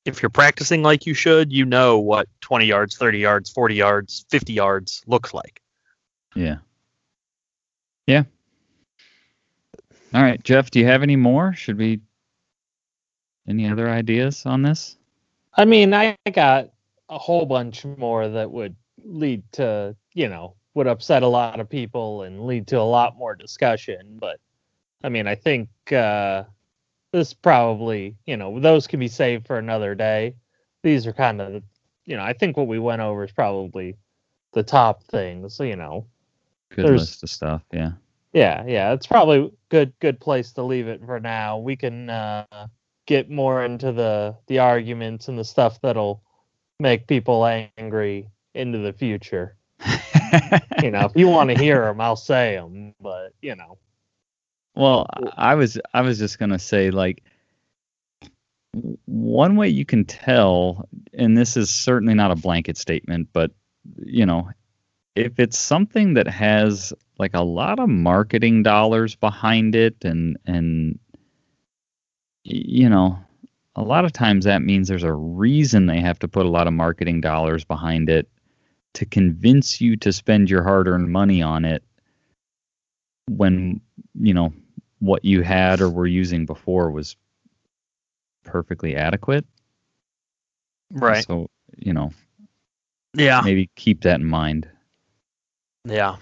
if 0.10 0.22
you're 0.22 0.30
practicing 0.30 0.84
like 0.84 1.06
you 1.06 1.14
should, 1.14 1.54
you 1.54 1.66
know 1.66 2.00
what 2.00 2.28
20 2.42 2.66
yards, 2.66 2.98
30 2.98 3.20
yards, 3.20 3.50
40 3.50 3.76
yards, 3.76 4.26
50 4.30 4.54
yards 4.54 5.04
looks 5.08 5.34
like. 5.34 5.62
Yeah. 6.36 6.58
Yeah. 8.08 8.24
All 10.14 10.24
right, 10.24 10.44
Jeff, 10.44 10.72
do 10.72 10.80
you 10.80 10.86
have 10.86 11.04
any 11.04 11.16
more? 11.16 11.54
Should 11.54 11.78
we 11.78 12.02
any 13.48 13.70
other 13.70 13.90
ideas 13.90 14.46
on 14.46 14.62
this? 14.62 14.98
I 15.54 15.66
mean, 15.66 15.94
I 15.94 16.16
got 16.32 16.70
a 17.10 17.18
whole 17.18 17.46
bunch 17.46 17.86
more 17.86 18.28
that 18.28 18.50
would 18.50 18.76
lead 19.04 19.44
to, 19.54 19.96
you 20.14 20.30
know, 20.30 20.56
would 20.74 20.88
upset 20.88 21.24
a 21.24 21.28
lot 21.28 21.60
of 21.60 21.70
people 21.70 22.24
and 22.24 22.46
lead 22.46 22.68
to 22.68 22.80
a 22.80 22.82
lot 22.82 23.18
more 23.18 23.36
discussion. 23.36 24.18
But 24.20 24.40
I 25.04 25.10
mean, 25.10 25.28
I 25.28 25.36
think 25.36 25.70
uh, 25.92 26.44
this 27.12 27.34
probably, 27.34 28.16
you 28.26 28.38
know, 28.38 28.60
those 28.60 28.88
can 28.88 29.00
be 29.00 29.08
saved 29.08 29.48
for 29.48 29.58
another 29.58 29.96
day. 29.96 30.36
These 30.84 31.08
are 31.08 31.14
kind 31.14 31.42
of, 31.42 31.64
you 32.06 32.16
know, 32.16 32.24
I 32.24 32.34
think 32.34 32.58
what 32.58 32.68
we 32.68 32.80
went 32.80 33.02
over 33.02 33.24
is 33.24 33.32
probably 33.32 33.96
the 34.54 34.64
top 34.64 35.04
things, 35.06 35.60
you 35.60 35.76
know. 35.76 36.06
Good 36.70 36.86
There's, 36.86 37.02
list 37.02 37.24
of 37.24 37.30
stuff, 37.30 37.64
yeah. 37.74 37.92
Yeah, 38.34 38.64
yeah, 38.68 38.94
it's 38.94 39.08
probably 39.08 39.52
good 39.70 39.92
good 40.00 40.20
place 40.20 40.52
to 40.54 40.64
leave 40.64 40.88
it 40.88 41.04
for 41.04 41.20
now. 41.20 41.58
We 41.58 41.76
can 41.76 42.12
uh, 42.12 42.68
get 43.08 43.30
more 43.30 43.66
into 43.66 43.92
the 43.92 44.36
the 44.46 44.60
arguments 44.60 45.28
and 45.30 45.38
the 45.38 45.44
stuff 45.44 45.82
that'll 45.82 46.22
make 46.80 47.08
people 47.08 47.44
angry 47.46 48.30
into 48.54 48.78
the 48.78 48.94
future. 48.94 49.56
you 50.84 50.92
know, 50.92 51.06
if 51.06 51.14
you 51.16 51.28
want 51.28 51.50
to 51.50 51.58
hear 51.58 51.86
them, 51.86 52.00
I'll 52.02 52.16
say 52.16 52.56
them, 52.56 52.94
but 53.02 53.34
you 53.42 53.56
know. 53.56 53.78
Well, 54.76 55.08
I 55.36 55.56
was 55.56 55.80
I 55.94 56.02
was 56.02 56.20
just 56.20 56.40
gonna 56.40 56.60
say 56.60 56.92
like 56.92 57.24
one 59.06 59.56
way 59.56 59.68
you 59.70 59.86
can 59.86 60.06
tell, 60.06 60.88
and 61.14 61.38
this 61.38 61.58
is 61.58 61.70
certainly 61.70 62.14
not 62.14 62.32
a 62.32 62.36
blanket 62.36 62.78
statement, 62.78 63.30
but 63.34 63.52
you 63.98 64.26
know, 64.26 64.50
if 65.16 65.40
it's 65.40 65.58
something 65.58 66.14
that 66.16 66.28
has 66.28 66.94
like 67.18 67.34
a 67.34 67.44
lot 67.44 67.80
of 67.80 67.90
marketing 67.90 68.64
dollars 68.64 69.16
behind 69.16 69.76
it, 69.76 69.96
and 70.04 70.38
and 70.46 71.00
you 72.44 72.90
know, 72.90 73.18
a 73.76 73.84
lot 73.84 74.06
of 74.06 74.12
times 74.14 74.46
that 74.46 74.62
means 74.62 74.88
there's 74.88 75.04
a 75.04 75.14
reason 75.14 75.86
they 75.86 76.02
have 76.02 76.20
to 76.20 76.28
put 76.28 76.46
a 76.46 76.50
lot 76.50 76.68
of 76.68 76.74
marketing 76.74 77.22
dollars 77.22 77.66
behind 77.66 78.10
it 78.10 78.30
to 78.96 79.06
convince 79.06 79.82
you 79.82 79.96
to 79.98 80.12
spend 80.12 80.50
your 80.50 80.64
hard-earned 80.64 81.12
money 81.12 81.42
on 81.42 81.66
it 81.66 81.84
when 83.38 83.82
you 84.20 84.34
know 84.34 84.54
what 85.00 85.24
you 85.24 85.42
had 85.42 85.82
or 85.82 85.90
were 85.90 86.08
using 86.08 86.46
before 86.46 86.92
was 86.92 87.16
perfectly 88.44 88.96
adequate. 88.96 89.46
Right. 90.92 91.26
So 91.26 91.50
you 91.78 91.94
know 91.94 92.12
yeah. 93.14 93.42
maybe 93.44 93.70
keep 93.76 94.02
that 94.02 94.20
in 94.20 94.26
mind. 94.26 94.68
Yeah. 95.86 96.18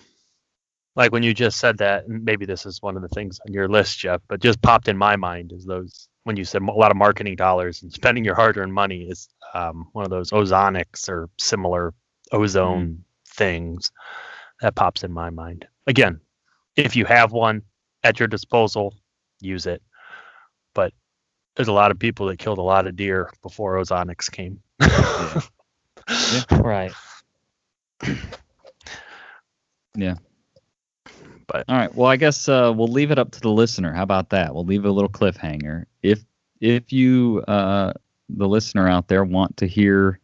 Like 0.96 1.12
when 1.12 1.24
you 1.24 1.34
just 1.34 1.60
said 1.60 1.78
that 1.78 2.08
and 2.08 2.24
maybe 2.24 2.46
this 2.46 2.66
is 2.66 2.82
one 2.82 2.96
of 2.96 3.02
the 3.02 3.10
things 3.10 3.40
on 3.46 3.54
your 3.54 3.68
list 3.68 4.00
jeff 4.00 4.20
but 4.28 4.42
just 4.42 4.62
popped 4.64 4.88
in 4.88 4.98
my 4.98 5.16
mind 5.16 5.52
is 5.52 5.64
those 5.64 6.10
when 6.24 6.36
you 6.36 6.44
said 6.44 6.62
a 6.62 6.72
lot 6.72 6.90
of 6.90 6.98
marketing 6.98 7.36
dollars 7.36 7.84
and 7.84 7.94
spending 7.94 8.26
your 8.26 8.36
hard-earned 8.36 8.74
money 8.74 9.04
is 9.04 9.30
um, 9.54 9.88
one 9.94 10.04
of 10.04 10.10
those 10.10 10.32
Ozonics 10.32 11.08
or 11.08 11.30
similar 11.40 11.94
ozone 12.32 12.88
mm. 12.88 12.98
things 13.36 13.92
that 14.62 14.76
pops 14.76 15.04
in 15.04 15.12
my 15.14 15.30
mind. 15.30 15.66
Again, 15.86 16.20
if 16.78 16.96
you 16.96 17.06
have 17.06 17.32
one 17.32 17.64
at 18.04 18.20
your 18.20 18.28
disposal, 18.28 18.94
use 19.42 19.66
it. 19.66 19.82
But 20.74 20.94
there's 21.56 21.68
a 21.68 21.74
lot 21.74 21.92
of 21.92 22.00
people 22.00 22.28
that 22.28 22.38
killed 22.38 22.60
a 22.60 22.64
lot 22.64 22.88
of 22.88 22.96
deer 22.96 23.32
before 23.42 23.76
Ozonics 23.76 24.32
came. 24.32 24.62
yeah. 24.80 25.42
yeah. 26.08 26.44
Right. 26.52 26.94
yeah. 29.96 30.16
But 31.48 31.66
all 31.68 31.78
right, 31.78 31.94
well, 31.96 32.10
I 32.10 32.18
guess 32.18 32.48
uh, 32.48 32.74
we'll 32.76 32.88
leave 32.88 33.12
it 33.12 33.20
up 33.20 33.32
to 33.32 33.42
the 33.42 33.50
listener. 33.50 33.94
How 33.94 34.04
about 34.04 34.30
that? 34.30 34.54
We'll 34.54 34.66
leave 34.66 34.86
a 34.86 34.92
little 34.92 35.10
cliffhanger. 35.10 35.86
If 36.04 36.24
if 36.60 36.92
you, 36.92 37.44
uh, 37.48 37.94
the 38.30 38.48
listener 38.48 38.88
out 38.88 39.08
there, 39.08 39.24
want 39.24 39.58
to 39.58 39.68
hear 39.68 40.20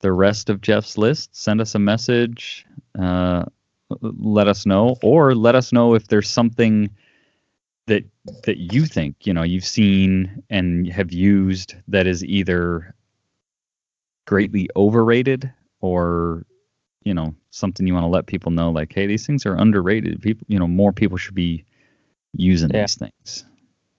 the 0.00 0.12
rest 0.12 0.50
of 0.50 0.60
Jeff's 0.60 0.98
list, 0.98 1.34
send 1.34 1.60
us 1.60 1.74
a 1.74 1.78
message. 1.78 2.66
Uh, 2.98 3.46
let 4.00 4.48
us 4.48 4.66
know, 4.66 4.96
or 5.02 5.34
let 5.34 5.54
us 5.54 5.72
know 5.72 5.94
if 5.94 6.08
there's 6.08 6.28
something 6.28 6.90
that 7.86 8.04
that 8.44 8.58
you 8.58 8.84
think 8.84 9.26
you 9.26 9.32
know 9.32 9.44
you've 9.44 9.64
seen 9.64 10.42
and 10.50 10.90
have 10.92 11.12
used 11.12 11.74
that 11.86 12.06
is 12.06 12.24
either 12.24 12.94
greatly 14.26 14.68
overrated 14.74 15.52
or 15.80 16.44
you 17.04 17.14
know 17.14 17.32
something 17.50 17.86
you 17.86 17.94
want 17.94 18.02
to 18.02 18.08
let 18.08 18.26
people 18.26 18.50
know 18.50 18.70
like 18.70 18.92
hey 18.92 19.06
these 19.06 19.24
things 19.24 19.46
are 19.46 19.54
underrated 19.54 20.20
people 20.20 20.44
you 20.48 20.58
know 20.58 20.66
more 20.66 20.92
people 20.92 21.16
should 21.16 21.36
be 21.36 21.64
using 22.32 22.70
Yeah. 22.70 22.82
these 22.82 22.96
things 22.96 23.44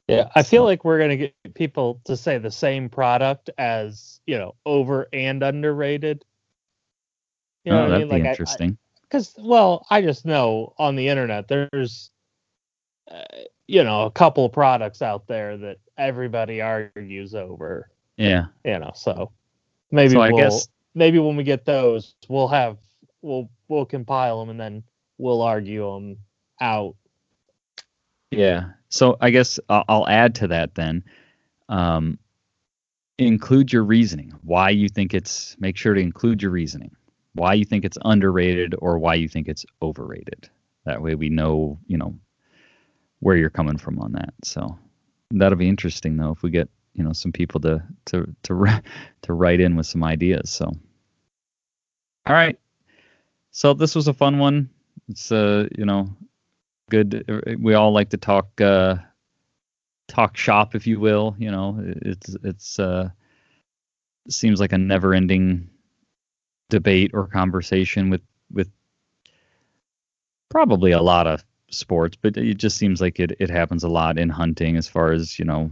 Yeah, 0.10 0.28
I 0.36 0.44
feel 0.44 0.64
So- 0.64 0.66
like 0.66 0.84
we're 0.84 1.00
gonna 1.00 1.16
get 1.18 1.34
people 1.54 2.02
to 2.06 2.18
say 2.18 2.38
the 2.38 2.52
same 2.52 2.90
product 2.90 3.50
as 3.58 4.20
you 4.26 4.38
know 4.38 4.56
over 4.66 5.08
and 5.14 5.42
underrated. 5.44 6.26
You 7.64 7.72
oh, 7.72 7.76
know 7.76 7.86
oh 7.86 7.90
that'd 7.92 8.08
mean? 8.10 8.18
be 8.18 8.24
Like, 8.24 8.30
interesting 8.32 8.78
because 9.10 9.34
well, 9.38 9.86
I 9.90 10.02
just 10.02 10.26
know 10.26 10.74
on 10.78 10.96
the 10.96 11.08
internet 11.08 11.48
there's, 11.48 12.12
uh, 13.10 13.24
you 13.68 13.84
know, 13.84 14.04
a 14.06 14.12
couple 14.12 14.46
of 14.46 14.52
products 14.52 15.02
out 15.02 15.28
there 15.28 15.58
that 15.58 15.78
everybody 15.98 16.62
argues 16.62 17.34
over. 17.36 17.90
yeah 18.18 18.46
You 18.64 18.80
know, 18.80 18.92
so 18.96 19.32
maybe 19.92 20.14
So 20.14 20.22
I 20.22 20.32
we'll 20.32 20.38
guess- 20.44 20.68
maybe 20.96 21.20
when 21.20 21.36
we 21.36 21.44
get 21.44 21.66
those, 21.66 22.16
we'll 22.28 22.48
have 22.50 22.78
we'll 23.22 23.50
we'll 23.68 23.86
compile 23.86 24.40
them 24.40 24.50
and 24.50 24.60
then 24.60 24.84
we'll 25.18 25.42
argue 25.42 25.92
them 25.94 26.18
out. 26.62 26.96
Yeah. 28.32 28.72
So 28.90 29.18
I 29.22 29.30
guess 29.32 29.60
I'll, 29.70 29.84
I'll 29.88 30.08
add 30.08 30.36
to 30.36 30.48
that 30.48 30.76
then. 30.76 31.04
Um, 31.70 32.18
include 33.18 33.72
your 33.74 33.84
reasoning. 33.84 34.34
Why 34.44 34.70
you 34.70 34.90
think 34.90 35.14
it's. 35.14 35.56
Make 35.60 35.76
sure 35.78 35.94
to 35.94 36.00
include 36.02 36.42
your 36.42 36.52
reasoning. 36.52 36.96
Why 37.38 37.54
you 37.54 37.66
think 37.66 37.86
it's 37.86 37.98
underrated 38.04 38.76
or 38.80 38.98
why 38.98 39.16
you 39.16 39.28
think 39.28 39.48
it's 39.48 39.66
overrated. 39.82 40.50
That 40.86 41.02
way 41.02 41.16
we 41.16 41.30
know, 41.30 41.80
you 41.88 41.98
know, 41.98 42.16
where 43.20 43.36
you're 43.36 43.50
coming 43.50 43.78
from 43.78 44.00
on 44.00 44.14
that. 44.14 44.34
So 44.44 44.78
that'll 45.32 45.58
be 45.58 45.70
interesting 45.70 46.18
though 46.18 46.32
if 46.32 46.42
we 46.42 46.50
get 46.50 46.70
you 46.94 47.04
know 47.04 47.14
some 47.14 47.32
people 47.32 47.62
to 47.62 47.84
to 48.06 48.36
to 48.44 48.84
to 49.22 49.34
write 49.34 49.60
in 49.60 49.76
with 49.76 49.86
some 49.86 50.04
ideas. 50.04 50.50
So 50.50 50.66
all 50.66 52.34
right. 52.34 52.60
So 53.52 53.74
this 53.74 53.96
was 53.96 54.08
a 54.08 54.14
fun 54.14 54.40
one. 54.40 54.70
It's 55.08 55.32
uh 55.32 55.68
you 55.78 55.86
know 55.86 56.10
good 56.90 57.58
we 57.60 57.74
all 57.74 57.92
like 57.92 58.10
to 58.10 58.18
talk 58.18 58.60
uh 58.62 58.96
talk 60.08 60.38
shop 60.38 60.74
if 60.74 60.88
you 60.88 61.00
will 61.00 61.36
you 61.38 61.52
know 61.52 61.78
it's 61.82 62.36
it's 62.44 62.80
uh 62.80 63.10
seems 64.30 64.60
like 64.60 64.72
a 64.72 64.78
never 64.78 65.14
ending 65.14 65.70
debate 66.70 67.12
or 67.14 67.28
conversation 67.28 68.10
with 68.10 68.22
with 68.52 68.70
probably 70.50 70.92
a 70.92 71.02
lot 71.02 71.28
of 71.28 71.44
sports 71.70 72.18
but 72.22 72.38
it 72.38 72.58
just 72.58 72.78
seems 72.78 73.02
like 73.02 73.20
it 73.20 73.34
it 73.40 73.50
happens 73.50 73.84
a 73.84 73.90
lot 73.90 74.18
in 74.18 74.30
hunting 74.30 74.78
as 74.78 74.88
far 74.88 75.12
as 75.12 75.38
you 75.38 75.46
know 75.46 75.70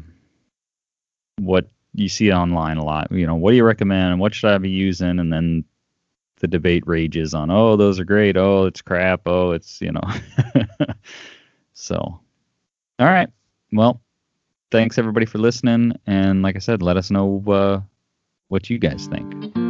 what 1.39 1.69
you 1.93 2.09
see 2.09 2.31
online 2.31 2.77
a 2.77 2.83
lot. 2.83 3.11
You 3.11 3.25
know 3.25 3.35
what 3.35 3.51
do 3.51 3.57
you 3.57 3.63
recommend 3.63 4.19
what 4.19 4.33
should 4.33 4.49
i 4.49 4.57
be 4.57 4.69
using? 4.69 5.19
And 5.19 5.31
then 5.31 5.63
the 6.39 6.47
debate 6.47 6.83
rages 6.85 7.33
on 7.33 7.49
oh 7.49 7.75
those 7.75 7.99
are 7.99 8.05
great. 8.05 8.37
Oh 8.37 8.65
it's 8.65 8.81
crap. 8.81 9.21
Oh 9.25 9.51
it's 9.51 9.81
you 9.81 9.91
know. 9.91 10.03
So 11.77 11.97
all 11.97 12.21
right. 13.05 13.27
Well 13.73 14.01
thanks 14.71 14.97
everybody 14.97 15.25
for 15.25 15.39
listening. 15.39 15.93
And 16.07 16.41
like 16.41 16.55
i 16.55 16.59
said 16.59 16.81
let 16.81 16.97
us 16.97 17.11
know 17.11 17.43
uh, 17.47 17.81
what 18.47 18.69
you 18.69 18.77
guys 18.77 19.07
think 19.07 19.64